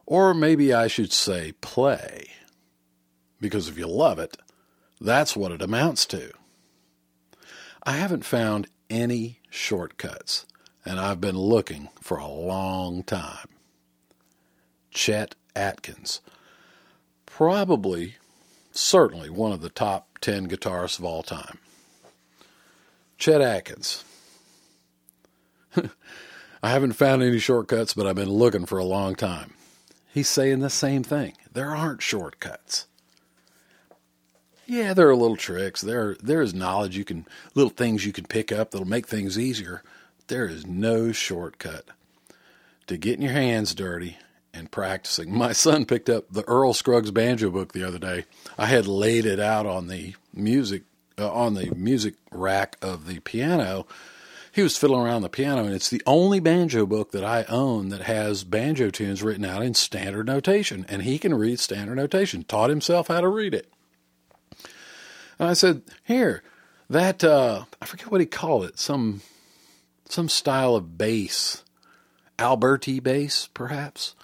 Or 0.07 0.33
maybe 0.33 0.73
I 0.73 0.87
should 0.87 1.13
say 1.13 1.51
play. 1.61 2.31
Because 3.39 3.67
if 3.67 3.77
you 3.77 3.85
love 3.85 4.17
it, 4.17 4.37
that's 4.99 5.35
what 5.35 5.51
it 5.51 5.61
amounts 5.61 6.07
to. 6.07 6.31
I 7.83 7.91
haven't 7.91 8.25
found 8.25 8.67
any 8.89 9.37
shortcuts, 9.51 10.47
and 10.83 10.99
I've 10.99 11.21
been 11.21 11.37
looking 11.37 11.89
for 12.01 12.17
a 12.17 12.25
long 12.27 13.03
time. 13.03 13.49
Chet 14.89 15.35
Atkins. 15.55 16.21
Probably, 17.25 18.15
certainly 18.71 19.29
one 19.29 19.51
of 19.51 19.61
the 19.61 19.69
top 19.69 20.19
10 20.19 20.47
guitarists 20.47 20.99
of 20.99 21.05
all 21.05 21.23
time. 21.23 21.59
Chet 23.17 23.41
Atkins. 23.41 24.03
I 26.63 26.69
haven't 26.69 26.93
found 26.93 27.23
any 27.23 27.39
shortcuts, 27.39 27.93
but 27.93 28.05
I've 28.05 28.15
been 28.15 28.29
looking 28.29 28.65
for 28.65 28.77
a 28.77 28.85
long 28.85 29.15
time. 29.15 29.53
He's 30.13 30.27
saying 30.27 30.59
the 30.59 30.69
same 30.69 31.03
thing. 31.03 31.33
There 31.51 31.75
aren't 31.75 32.01
shortcuts. 32.01 32.87
Yeah, 34.67 34.93
there 34.93 35.09
are 35.09 35.15
little 35.15 35.37
tricks. 35.37 35.81
There, 35.81 36.15
there 36.21 36.41
is 36.41 36.53
knowledge 36.53 36.95
you 36.95 37.03
can, 37.03 37.25
little 37.55 37.69
things 37.69 38.05
you 38.05 38.13
can 38.13 38.25
pick 38.25 38.51
up 38.51 38.71
that'll 38.71 38.87
make 38.87 39.07
things 39.07 39.37
easier. 39.37 39.83
There 40.27 40.45
is 40.45 40.65
no 40.65 41.11
shortcut 41.11 41.85
to 42.87 42.97
getting 42.97 43.23
your 43.23 43.33
hands 43.33 43.75
dirty 43.75 44.17
and 44.53 44.71
practicing. 44.71 45.33
My 45.37 45.53
son 45.53 45.85
picked 45.85 46.09
up 46.09 46.25
the 46.31 46.43
Earl 46.43 46.73
Scruggs 46.73 47.11
banjo 47.11 47.49
book 47.49 47.73
the 47.73 47.83
other 47.83 47.99
day. 47.99 48.25
I 48.57 48.65
had 48.67 48.87
laid 48.87 49.25
it 49.25 49.39
out 49.39 49.65
on 49.65 49.87
the 49.87 50.15
music 50.33 50.83
uh, 51.17 51.31
on 51.31 51.53
the 51.53 51.71
music 51.75 52.15
rack 52.31 52.77
of 52.81 53.05
the 53.05 53.19
piano. 53.19 53.85
He 54.53 54.63
was 54.63 54.77
fiddling 54.77 55.01
around 55.05 55.21
the 55.21 55.29
piano, 55.29 55.63
and 55.63 55.73
it's 55.73 55.89
the 55.89 56.01
only 56.05 56.39
banjo 56.39 56.85
book 56.85 57.11
that 57.11 57.23
I 57.23 57.43
own 57.43 57.89
that 57.89 58.01
has 58.01 58.43
banjo 58.43 58.89
tunes 58.89 59.23
written 59.23 59.45
out 59.45 59.63
in 59.63 59.73
standard 59.73 60.25
notation, 60.25 60.85
and 60.89 61.03
he 61.03 61.17
can 61.17 61.33
read 61.33 61.59
standard 61.59 61.95
notation. 61.95 62.43
Taught 62.43 62.69
himself 62.69 63.07
how 63.07 63.21
to 63.21 63.29
read 63.29 63.53
it. 63.53 63.71
And 65.39 65.49
I 65.49 65.53
said, 65.53 65.83
"Here, 66.03 66.43
that 66.89 67.23
uh, 67.23 67.65
I 67.81 67.85
forget 67.85 68.11
what 68.11 68.21
he 68.21 68.27
called 68.27 68.65
it. 68.65 68.79
Some 68.79 69.21
some 70.09 70.27
style 70.27 70.75
of 70.75 70.97
bass, 70.97 71.63
Alberti 72.39 72.99
bass, 72.99 73.47
perhaps." 73.53 74.15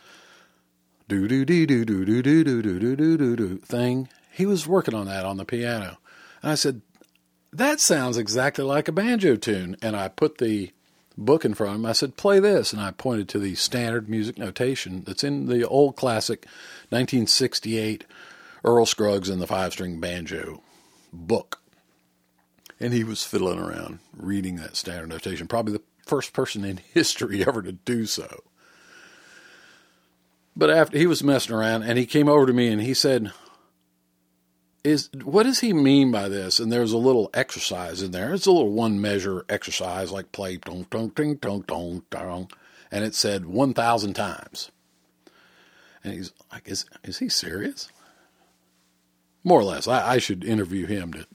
Do 1.08 1.28
do 1.28 1.46
do 1.46 1.66
do 1.66 1.86
do 1.86 2.06
do 2.06 2.22
do 2.22 2.44
do 2.44 2.62
do 2.62 2.96
do 2.96 3.18
do 3.18 3.36
do 3.36 3.58
thing. 3.58 4.10
He 4.32 4.46
was 4.46 4.68
working 4.68 4.94
on 4.94 5.06
that 5.06 5.26
on 5.26 5.38
the 5.38 5.46
piano. 5.46 5.98
And 6.42 6.52
I 6.52 6.56
said, 6.56 6.82
That 7.54 7.80
sounds 7.80 8.18
exactly 8.18 8.64
like 8.64 8.88
a 8.88 8.92
banjo 8.92 9.36
tune. 9.36 9.78
And 9.82 9.96
I 9.96 10.10
put 10.10 10.38
the 10.38 10.72
book 11.18 11.46
in 11.46 11.54
front 11.54 11.74
of 11.74 11.80
him. 11.80 11.86
I 11.86 11.94
said, 11.94 12.18
Play 12.18 12.40
this. 12.40 12.74
And 12.74 12.82
I 12.82 12.92
pointed 12.92 13.30
to 13.30 13.40
the 13.40 13.56
standard 13.56 14.10
music 14.10 14.38
notation 14.38 15.04
that's 15.06 15.24
in 15.24 15.48
the 15.48 15.66
old 15.68 15.96
classic 15.96 16.46
1968 16.90 18.04
Earl 18.66 18.86
Scruggs 18.86 19.30
and 19.30 19.42
the 19.42 19.48
Five 19.48 19.72
String 19.72 20.00
Banjo 20.02 20.62
book. 21.14 21.62
And 22.80 22.94
he 22.94 23.06
was 23.06 23.24
fiddling 23.24 23.60
around 23.60 24.00
reading 24.16 24.58
that 24.58 24.76
standard 24.76 25.08
notation, 25.08 25.48
probably 25.48 25.74
the 25.74 25.84
first 26.06 26.34
person 26.34 26.66
in 26.66 26.78
history 26.78 27.48
ever 27.48 27.62
to 27.62 27.72
do 27.72 28.06
so. 28.06 28.44
But 30.58 30.72
after 30.72 30.98
he 30.98 31.06
was 31.06 31.24
messing 31.24 31.56
around 31.56 31.84
and 31.84 32.00
he 32.00 32.08
came 32.08 32.28
over 32.28 32.48
to 32.48 32.54
me 32.54 32.70
and 32.70 32.82
he 32.82 32.96
said, 32.96 33.32
is 34.84 35.10
what 35.24 35.44
does 35.44 35.60
he 35.60 35.72
mean 35.72 36.12
by 36.12 36.28
this? 36.28 36.60
And 36.60 36.72
there's 36.72 36.94
a 36.94 36.98
little 36.98 37.30
exercise 37.34 38.02
in 38.02 38.10
there. 38.12 38.34
It's 38.34 38.48
a 38.48 38.52
little 38.52 38.72
one 38.72 39.00
measure 39.00 39.46
exercise 39.50 40.12
like 40.12 40.32
play 40.32 40.58
dong 40.58 40.88
dong 40.90 41.10
ding 41.10 41.36
dong 41.36 41.64
dong 41.68 42.04
dong, 42.10 42.50
and 42.90 43.04
it 43.04 43.14
said 43.14 43.46
one 43.46 43.74
thousand 43.74 44.14
times. 44.14 44.72
And 46.04 46.14
he's 46.14 46.32
like, 46.52 46.68
is 46.68 46.86
is 47.04 47.20
he 47.20 47.30
serious? 47.30 47.92
More 49.44 49.60
or 49.60 49.66
less. 49.66 49.88
I, 49.88 50.14
I 50.14 50.18
should 50.18 50.44
interview 50.44 50.88
him 50.88 51.14
to 51.14 51.28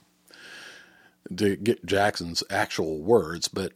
to 1.37 1.57
get 1.57 1.87
Jackson's 1.87 2.43
actual 2.51 3.01
words, 3.01 3.49
but 3.49 3.73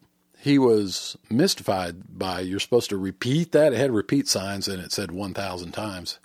he 0.47 0.61
was 0.61 1.17
mystified 1.29 2.19
by 2.19 2.39
you're 2.39 2.61
supposed 2.61 2.91
to 2.91 2.97
repeat 2.97 3.51
that. 3.51 3.73
It 3.73 3.79
had 3.79 3.91
repeat 3.91 4.29
signs 4.29 4.69
and 4.69 4.81
it 4.81 4.93
said 4.93 5.11
1,000 5.11 5.73
times. 5.73 6.21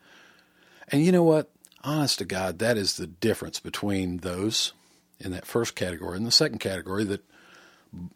And 0.89 1.03
you 1.03 1.11
know 1.11 1.23
what? 1.23 1.49
Honest 1.83 2.19
to 2.19 2.25
God, 2.25 2.59
that 2.59 2.77
is 2.77 2.97
the 2.97 3.07
difference 3.07 3.59
between 3.59 4.17
those 4.17 4.73
in 5.19 5.31
that 5.31 5.47
first 5.47 5.75
category 5.75 6.17
and 6.17 6.27
the 6.27 6.31
second 6.31 6.59
category 6.59 7.03
that 7.05 7.25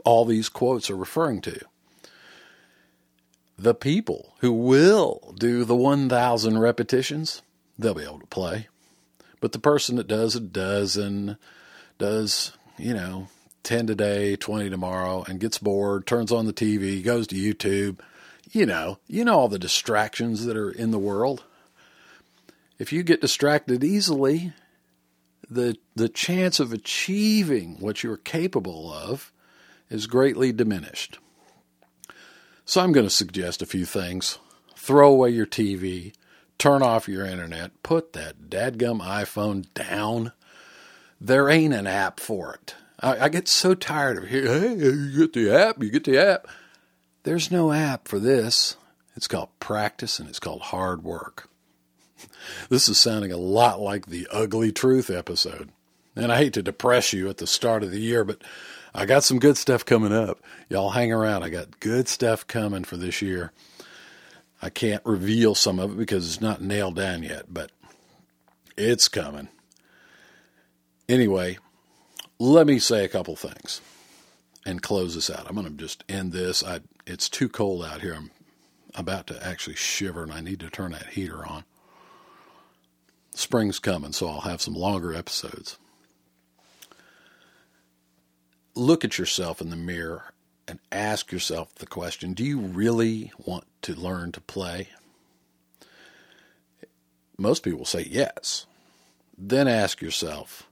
all 0.03 0.25
these 0.25 0.47
quotes 0.47 0.91
are 0.91 0.95
referring 0.95 1.41
to. 1.41 1.59
The 3.57 3.73
people 3.73 4.35
who 4.41 4.53
will 4.53 5.33
do 5.39 5.65
the 5.65 5.75
1,000 5.75 6.59
repetitions, 6.59 7.41
they'll 7.79 7.95
be 7.95 8.03
able 8.03 8.19
to 8.19 8.27
play. 8.27 8.67
But 9.41 9.53
the 9.53 9.59
person 9.59 9.95
that 9.95 10.07
does 10.07 10.35
a 10.35 10.39
dozen, 10.39 11.37
does, 11.97 12.51
you 12.77 12.93
know, 12.93 13.27
10 13.65 13.87
today, 13.87 14.35
20 14.35 14.69
tomorrow, 14.69 15.25
and 15.27 15.39
gets 15.39 15.57
bored, 15.57 16.07
turns 16.07 16.31
on 16.31 16.45
the 16.45 16.53
TV, 16.53 17.03
goes 17.03 17.27
to 17.27 17.35
YouTube, 17.35 17.99
you 18.51 18.65
know, 18.65 18.99
you 19.07 19.25
know 19.25 19.39
all 19.39 19.47
the 19.49 19.59
distractions 19.59 20.45
that 20.45 20.55
are 20.55 20.71
in 20.71 20.91
the 20.91 20.99
world. 20.99 21.43
If 22.77 22.93
you 22.93 23.03
get 23.03 23.21
distracted 23.21 23.83
easily, 23.83 24.53
the 25.49 25.77
the 25.95 26.09
chance 26.09 26.59
of 26.59 26.73
achieving 26.73 27.77
what 27.79 28.03
you're 28.03 28.17
capable 28.17 28.91
of 28.91 29.31
is 29.89 30.07
greatly 30.07 30.51
diminished. 30.51 31.19
So 32.65 32.81
I'm 32.81 32.91
going 32.91 33.05
to 33.05 33.13
suggest 33.13 33.61
a 33.61 33.67
few 33.67 33.85
things. 33.85 34.39
Throw 34.75 35.11
away 35.11 35.29
your 35.29 35.45
TV, 35.45 36.13
turn 36.57 36.81
off 36.81 37.07
your 37.07 37.25
internet, 37.25 37.71
put 37.83 38.13
that 38.13 38.49
dadgum 38.49 39.01
iPhone 39.01 39.65
down. 39.73 40.31
There 41.21 41.49
ain't 41.49 41.73
an 41.73 41.87
app 41.87 42.19
for 42.19 42.53
it. 42.53 42.75
I, 43.05 43.25
I 43.25 43.29
get 43.29 43.47
so 43.47 43.75
tired 43.75 44.17
of 44.17 44.27
hearing, 44.27 44.79
hey, 44.79 44.91
you 44.91 45.17
get 45.19 45.33
the 45.33 45.55
app, 45.55 45.81
you 45.81 45.91
get 45.91 46.05
the 46.05 46.17
app. 46.17 46.47
There's 47.21 47.51
no 47.51 47.71
app 47.71 48.07
for 48.07 48.17
this. 48.17 48.77
It's 49.15 49.27
called 49.27 49.49
practice 49.59 50.17
and 50.19 50.27
it's 50.27 50.39
called 50.39 50.61
hard 50.61 51.03
work. 51.03 51.47
This 52.69 52.87
is 52.87 52.99
sounding 52.99 53.31
a 53.31 53.37
lot 53.37 53.79
like 53.79 54.05
the 54.05 54.27
ugly 54.31 54.71
truth 54.71 55.09
episode. 55.09 55.69
And 56.15 56.31
I 56.31 56.37
hate 56.37 56.53
to 56.53 56.63
depress 56.63 57.11
you 57.11 57.27
at 57.27 57.37
the 57.37 57.47
start 57.47 57.83
of 57.83 57.89
the 57.89 57.99
year, 57.99 58.23
but 58.23 58.43
I 58.93 59.05
got 59.05 59.23
some 59.23 59.39
good 59.39 59.57
stuff 59.57 59.83
coming 59.83 60.13
up. 60.13 60.39
Y'all 60.69 60.91
hang 60.91 61.11
around. 61.11 61.43
I 61.43 61.49
got 61.49 61.79
good 61.79 62.07
stuff 62.07 62.45
coming 62.45 62.83
for 62.83 62.97
this 62.97 63.21
year. 63.21 63.51
I 64.61 64.69
can't 64.69 65.03
reveal 65.05 65.55
some 65.55 65.79
of 65.79 65.91
it 65.91 65.97
because 65.97 66.27
it's 66.27 66.41
not 66.41 66.61
nailed 66.61 66.95
down 66.95 67.23
yet, 67.23 67.45
but 67.51 67.71
it's 68.77 69.07
coming. 69.07 69.49
Anyway, 71.09 71.57
let 72.39 72.67
me 72.67 72.79
say 72.79 73.05
a 73.05 73.09
couple 73.09 73.35
things 73.35 73.81
and 74.65 74.81
close 74.81 75.15
this 75.15 75.29
out. 75.29 75.47
I'm 75.47 75.55
going 75.55 75.67
to 75.67 75.73
just 75.73 76.03
end 76.09 76.31
this. 76.31 76.63
I, 76.63 76.81
it's 77.05 77.29
too 77.29 77.47
cold 77.47 77.83
out 77.85 78.01
here. 78.01 78.15
I'm 78.15 78.31
about 78.93 79.27
to 79.27 79.45
actually 79.45 79.75
shiver 79.75 80.23
and 80.23 80.31
I 80.31 80.41
need 80.41 80.59
to 80.61 80.69
turn 80.69 80.91
that 80.91 81.09
heater 81.09 81.45
on. 81.45 81.63
Spring's 83.33 83.79
coming, 83.79 84.13
so 84.13 84.27
I'll 84.27 84.41
have 84.41 84.61
some 84.61 84.73
longer 84.73 85.13
episodes. 85.13 85.77
Look 88.75 89.03
at 89.03 89.17
yourself 89.17 89.61
in 89.61 89.69
the 89.69 89.75
mirror 89.75 90.33
and 90.67 90.79
ask 90.91 91.31
yourself 91.31 91.75
the 91.75 91.85
question 91.85 92.33
Do 92.33 92.43
you 92.43 92.59
really 92.59 93.31
want 93.37 93.65
to 93.83 93.93
learn 93.93 94.31
to 94.33 94.41
play? 94.41 94.89
Most 97.37 97.63
people 97.63 97.85
say 97.85 98.07
yes. 98.09 98.65
Then 99.37 99.67
ask 99.67 100.01
yourself 100.01 100.69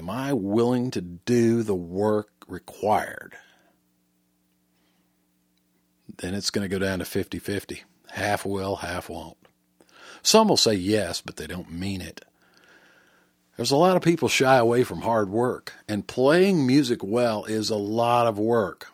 Am 0.00 0.08
I 0.08 0.32
willing 0.32 0.90
to 0.92 1.02
do 1.02 1.62
the 1.62 1.74
work 1.74 2.30
required? 2.48 3.34
Then 6.16 6.32
it's 6.32 6.48
going 6.48 6.66
to 6.66 6.74
go 6.74 6.78
down 6.78 7.00
to 7.00 7.04
50 7.04 7.38
50. 7.38 7.84
Half 8.12 8.46
will, 8.46 8.76
half 8.76 9.10
won't. 9.10 9.36
Some 10.22 10.48
will 10.48 10.56
say 10.56 10.72
yes, 10.72 11.20
but 11.20 11.36
they 11.36 11.46
don't 11.46 11.70
mean 11.70 12.00
it. 12.00 12.24
There's 13.58 13.72
a 13.72 13.76
lot 13.76 13.94
of 13.94 14.00
people 14.00 14.30
shy 14.30 14.56
away 14.56 14.84
from 14.84 15.02
hard 15.02 15.28
work, 15.28 15.74
and 15.86 16.06
playing 16.06 16.66
music 16.66 17.04
well 17.04 17.44
is 17.44 17.68
a 17.68 17.76
lot 17.76 18.26
of 18.26 18.38
work. 18.38 18.86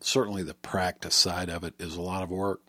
Certainly, 0.00 0.42
the 0.42 0.52
practice 0.52 1.14
side 1.14 1.48
of 1.48 1.64
it 1.64 1.72
is 1.78 1.96
a 1.96 2.02
lot 2.02 2.22
of 2.22 2.28
work. 2.28 2.60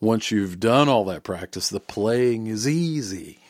Once 0.00 0.32
you've 0.32 0.58
done 0.58 0.88
all 0.88 1.04
that 1.04 1.22
practice, 1.22 1.68
the 1.68 1.78
playing 1.78 2.48
is 2.48 2.66
easy. 2.66 3.43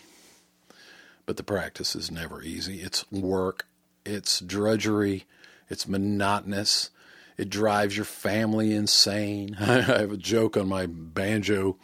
But 1.26 1.36
the 1.36 1.42
practice 1.42 1.96
is 1.96 2.10
never 2.10 2.42
easy. 2.42 2.80
It's 2.80 3.10
work, 3.10 3.66
it's 4.04 4.40
drudgery, 4.40 5.24
it's 5.70 5.88
monotonous, 5.88 6.90
it 7.38 7.48
drives 7.48 7.96
your 7.96 8.04
family 8.04 8.74
insane. 8.74 9.56
I 9.60 9.80
have 9.80 10.12
a 10.12 10.16
joke 10.16 10.56
on 10.56 10.68
my 10.68 10.86
banjo 10.86 11.78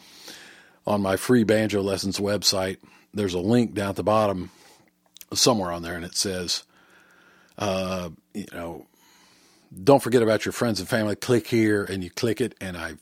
on 0.87 1.03
my 1.03 1.17
free 1.17 1.45
banjo 1.45 1.83
lessons 1.83 2.19
website, 2.19 2.79
there's 3.13 3.35
a 3.35 3.41
link 3.41 3.75
down 3.75 3.91
at 3.91 3.97
the 3.97 4.03
bottom 4.03 4.51
somewhere 5.33 5.71
on 5.71 5.83
there, 5.83 5.95
and 5.95 6.05
it 6.05 6.17
says, 6.17 6.65
uh, 7.59 8.11
you 8.35 8.47
know, 8.53 8.87
don't 9.85 10.03
forget 10.03 10.23
about 10.23 10.45
your 10.45 10.53
friends 10.53 10.81
and 10.81 10.89
family. 10.89 11.15
Click 11.15 11.47
here, 11.47 11.85
and 11.85 12.03
you 12.03 12.11
click 12.11 12.41
it, 12.41 12.55
and 12.61 12.77
I, 12.77 12.95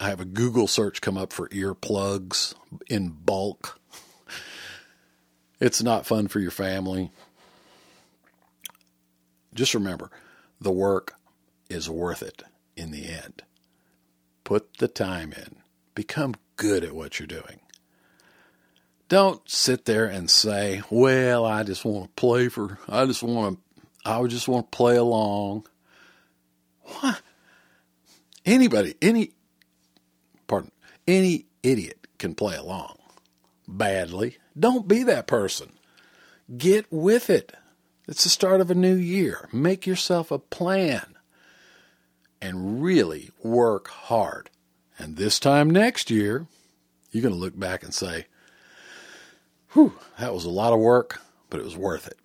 I 0.00 0.08
have 0.08 0.20
a 0.20 0.24
Google 0.24 0.66
search 0.66 1.00
come 1.00 1.18
up 1.18 1.32
for 1.32 1.48
earplugs 1.50 2.54
in 2.88 3.10
bulk. 3.10 3.78
It's 5.60 5.82
not 5.82 6.06
fun 6.06 6.28
for 6.28 6.40
your 6.40 6.50
family. 6.50 7.10
Just 9.54 9.74
remember, 9.74 10.10
the 10.60 10.72
work 10.72 11.14
is 11.70 11.88
worth 11.88 12.22
it 12.22 12.42
in 12.76 12.90
the 12.90 13.06
end. 13.06 13.42
Put 14.42 14.78
the 14.78 14.88
time 14.88 15.32
in. 15.32 15.56
Become 15.94 16.34
good 16.56 16.84
at 16.84 16.94
what 16.94 17.18
you're 17.18 17.26
doing. 17.26 17.60
Don't 19.08 19.48
sit 19.48 19.84
there 19.84 20.06
and 20.06 20.30
say, 20.30 20.82
"Well, 20.90 21.44
I 21.44 21.62
just 21.62 21.84
want 21.84 22.04
to 22.04 22.20
play 22.20 22.48
for 22.48 22.78
I 22.88 23.06
just 23.06 23.22
want 23.22 23.58
to 23.58 24.10
I 24.10 24.26
just 24.26 24.48
want 24.48 24.70
to 24.70 24.76
play 24.76 24.96
along." 24.96 25.66
What? 26.80 27.22
Anybody, 28.44 28.94
any 29.00 29.32
pardon, 30.46 30.72
any 31.06 31.46
idiot 31.62 32.06
can 32.18 32.34
play 32.34 32.56
along 32.56 32.98
badly. 33.68 34.38
Don't 34.58 34.86
be 34.88 35.02
that 35.04 35.26
person. 35.26 35.72
Get 36.56 36.86
with 36.90 37.30
it. 37.30 37.54
It's 38.06 38.24
the 38.24 38.30
start 38.30 38.60
of 38.60 38.70
a 38.70 38.74
new 38.74 38.94
year. 38.94 39.48
Make 39.52 39.86
yourself 39.86 40.30
a 40.30 40.38
plan 40.38 41.16
and 42.40 42.82
really 42.82 43.30
work 43.42 43.88
hard. 43.88 44.50
And 44.98 45.16
this 45.16 45.40
time 45.40 45.70
next 45.70 46.10
year, 46.10 46.46
you're 47.10 47.22
going 47.22 47.34
to 47.34 47.40
look 47.40 47.58
back 47.58 47.82
and 47.82 47.94
say, 47.94 48.26
whew, 49.72 49.94
that 50.18 50.34
was 50.34 50.44
a 50.44 50.50
lot 50.50 50.72
of 50.72 50.80
work, 50.80 51.20
but 51.48 51.58
it 51.58 51.64
was 51.64 51.76
worth 51.76 52.06
it. 52.06 52.18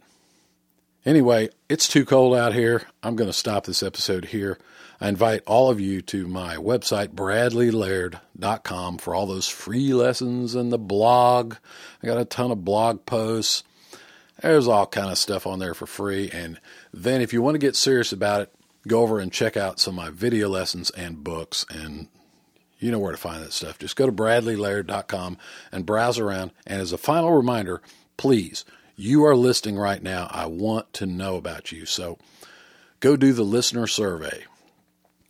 Anyway, 1.10 1.50
it's 1.68 1.88
too 1.88 2.06
cold 2.06 2.36
out 2.36 2.54
here. 2.54 2.84
I'm 3.02 3.16
going 3.16 3.32
to 3.32 3.34
stop 3.34 3.66
this 3.66 3.82
episode 3.82 4.26
here. 4.26 4.60
I 5.02 5.10
invite 5.10 5.42
all 5.48 5.72
of 5.72 5.80
you 5.80 6.04
to 6.04 6.28
my 6.28 6.58
website, 6.58 7.16
bradleylaird.com, 7.16 9.00
for 9.00 9.16
all 9.16 9.26
those 9.26 9.48
free 9.48 9.92
lessons 9.92 10.54
and 10.54 10.72
the 10.72 10.78
blog. 10.78 11.56
I 12.04 12.06
got 12.06 12.20
a 12.20 12.26
ton 12.26 12.52
of 12.52 12.64
blog 12.64 13.08
posts. 13.08 13.64
There's 14.40 14.68
all 14.68 14.86
kind 14.86 15.10
of 15.10 15.18
stuff 15.18 15.48
on 15.48 15.58
there 15.58 15.74
for 15.74 15.88
free. 15.88 16.30
And 16.32 16.60
then 16.94 17.22
if 17.22 17.34
you 17.34 17.42
want 17.42 17.56
to 17.56 17.60
get 17.60 17.76
serious 17.76 18.14
about 18.14 18.42
it, 18.42 18.54
go 18.88 19.02
over 19.02 19.20
and 19.20 19.34
check 19.34 19.58
out 19.58 19.80
some 19.80 19.98
of 19.98 20.06
my 20.06 20.12
video 20.12 20.48
lessons 20.48 20.92
and 20.92 21.24
books 21.24 21.66
and 21.72 22.08
you 22.78 22.92
know 22.92 23.00
where 23.00 23.14
to 23.14 23.18
find 23.18 23.42
that 23.44 23.54
stuff. 23.54 23.80
Just 23.80 23.96
go 23.96 24.06
to 24.06 24.12
bradleylaird.com 24.12 25.40
and 25.72 25.88
browse 25.88 26.20
around. 26.20 26.52
And 26.68 26.80
as 26.80 26.94
a 26.94 27.00
final 27.00 27.32
reminder, 27.32 27.82
please, 28.16 28.64
you 29.00 29.26
are 29.26 29.36
listening 29.36 29.78
right 29.78 30.02
now. 30.02 30.28
I 30.30 30.48
want 30.48 30.94
to 30.94 31.06
know 31.06 31.36
about 31.36 31.72
you. 31.72 31.86
So 31.86 32.18
go 33.00 33.16
do 33.16 33.34
the 33.34 33.44
listener 33.44 33.88
survey. 33.88 34.44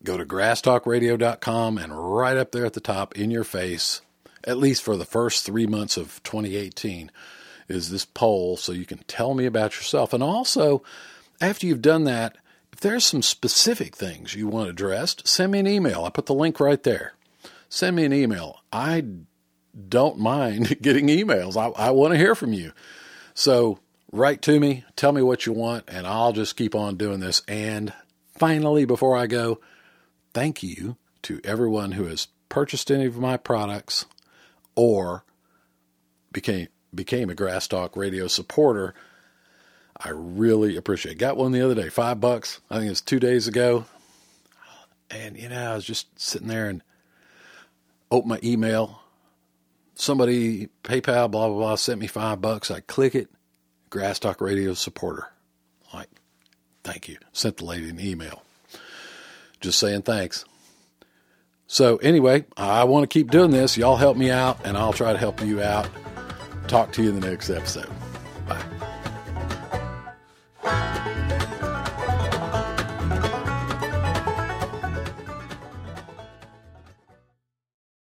Go 0.04 0.18
to 0.18 0.26
grasstalkradio.com 0.26 1.78
and 1.78 2.16
right 2.16 2.38
up 2.38 2.52
there 2.52 2.66
at 2.66 2.74
the 2.74 2.80
top 2.80 3.18
in 3.18 3.32
your 3.32 3.44
face, 3.44 4.02
at 4.44 4.58
least 4.58 4.82
for 4.82 4.96
the 4.96 5.06
first 5.06 5.46
three 5.46 5.68
months 5.68 5.98
of 5.98 6.24
2018, 6.24 7.12
is 7.68 7.90
this 7.90 8.06
poll 8.06 8.58
so 8.58 8.72
you 8.72 8.86
can 8.86 9.00
tell 9.08 9.34
me 9.34 9.46
about 9.46 9.76
yourself. 9.76 10.14
And 10.14 10.24
also, 10.24 10.82
after 11.42 11.68
you've 11.68 11.82
done 11.82 12.06
that, 12.06 12.38
if 12.72 12.80
there's 12.80 13.06
some 13.06 13.22
specific 13.22 13.96
things 13.96 14.36
you 14.36 14.48
want 14.48 14.70
addressed, 14.70 15.28
send 15.28 15.52
me 15.52 15.60
an 15.60 15.68
email. 15.68 16.06
I 16.06 16.10
put 16.10 16.28
the 16.28 16.34
link 16.34 16.60
right 16.60 16.82
there 16.82 17.14
send 17.70 17.96
me 17.96 18.04
an 18.04 18.14
email. 18.14 18.62
I 18.74 19.06
don't 19.88 20.20
mind 20.20 20.78
getting 20.82 21.08
emails. 21.08 21.56
I, 21.56 21.68
I 21.88 21.92
want 21.92 22.14
to 22.14 22.18
hear 22.18 22.36
from 22.36 22.52
you. 22.52 22.74
So 23.40 23.80
write 24.12 24.42
to 24.42 24.60
me, 24.60 24.84
tell 24.98 25.14
me 25.14 25.22
what 25.22 25.46
you 25.46 25.54
want, 25.54 25.86
and 25.88 26.06
I'll 26.06 26.34
just 26.34 26.58
keep 26.58 26.76
on 26.76 26.98
doing 26.98 27.22
this. 27.22 27.42
And 27.48 27.94
finally, 28.38 28.84
before 28.84 29.16
I 29.16 29.28
go, 29.28 29.62
thank 30.34 30.62
you 30.62 30.98
to 31.22 31.40
everyone 31.46 31.94
who 31.94 32.04
has 32.08 32.28
purchased 32.50 32.92
any 32.92 33.06
of 33.06 33.18
my 33.18 33.38
products 33.38 34.06
or 34.76 35.24
became 36.34 36.68
became 36.94 37.30
a 37.30 37.34
Grass 37.34 37.66
Talk 37.66 37.96
Radio 37.96 38.28
supporter. 38.28 38.94
I 39.98 40.10
really 40.10 40.76
appreciate 40.76 41.14
it. 41.14 41.20
Got 41.20 41.38
one 41.38 41.54
the 41.54 41.62
other 41.62 41.76
day, 41.76 41.88
five 41.88 42.20
bucks. 42.20 42.60
I 42.70 42.80
think 42.80 42.92
it's 42.92 43.00
two 43.00 43.22
days 43.22 43.48
ago. 43.48 43.86
And, 45.10 45.38
you 45.38 45.48
know, 45.48 45.72
I 45.72 45.76
was 45.76 45.86
just 45.86 46.08
sitting 46.20 46.50
there 46.50 46.68
and 46.68 46.84
opened 48.12 48.32
my 48.32 48.40
email. 48.44 48.99
Somebody, 50.00 50.70
PayPal, 50.84 51.30
blah, 51.30 51.50
blah, 51.50 51.58
blah, 51.58 51.76
sent 51.76 52.00
me 52.00 52.08
five 52.08 52.40
bucks. 52.40 52.72
I 52.72 52.80
click 52.80 53.16
it. 53.16 53.28
Grass 53.90 54.18
Talk 54.18 54.40
Radio 54.40 54.74
supporter. 54.74 55.28
Like, 55.94 56.08
thank 56.86 57.10
you. 57.10 57.18
Sent 57.34 57.58
the 57.58 57.66
lady 57.66 57.90
an 57.90 58.00
email. 58.00 58.44
Just 59.60 59.78
saying 59.78 60.04
thanks. 60.04 60.46
So, 61.68 61.98
anyway, 61.98 62.46
I 62.56 62.86
want 62.86 63.04
to 63.04 63.08
keep 63.08 63.30
doing 63.30 63.52
this. 63.52 63.78
Y'all 63.78 63.98
help 63.98 64.16
me 64.16 64.32
out, 64.32 64.66
and 64.66 64.78
I'll 64.78 64.94
try 64.94 65.12
to 65.12 65.20
help 65.20 65.42
you 65.42 65.62
out. 65.62 65.90
Talk 66.70 66.94
to 66.94 67.04
you 67.04 67.10
in 67.10 67.20
the 67.20 67.30
next 67.30 67.50
episode. 67.50 67.90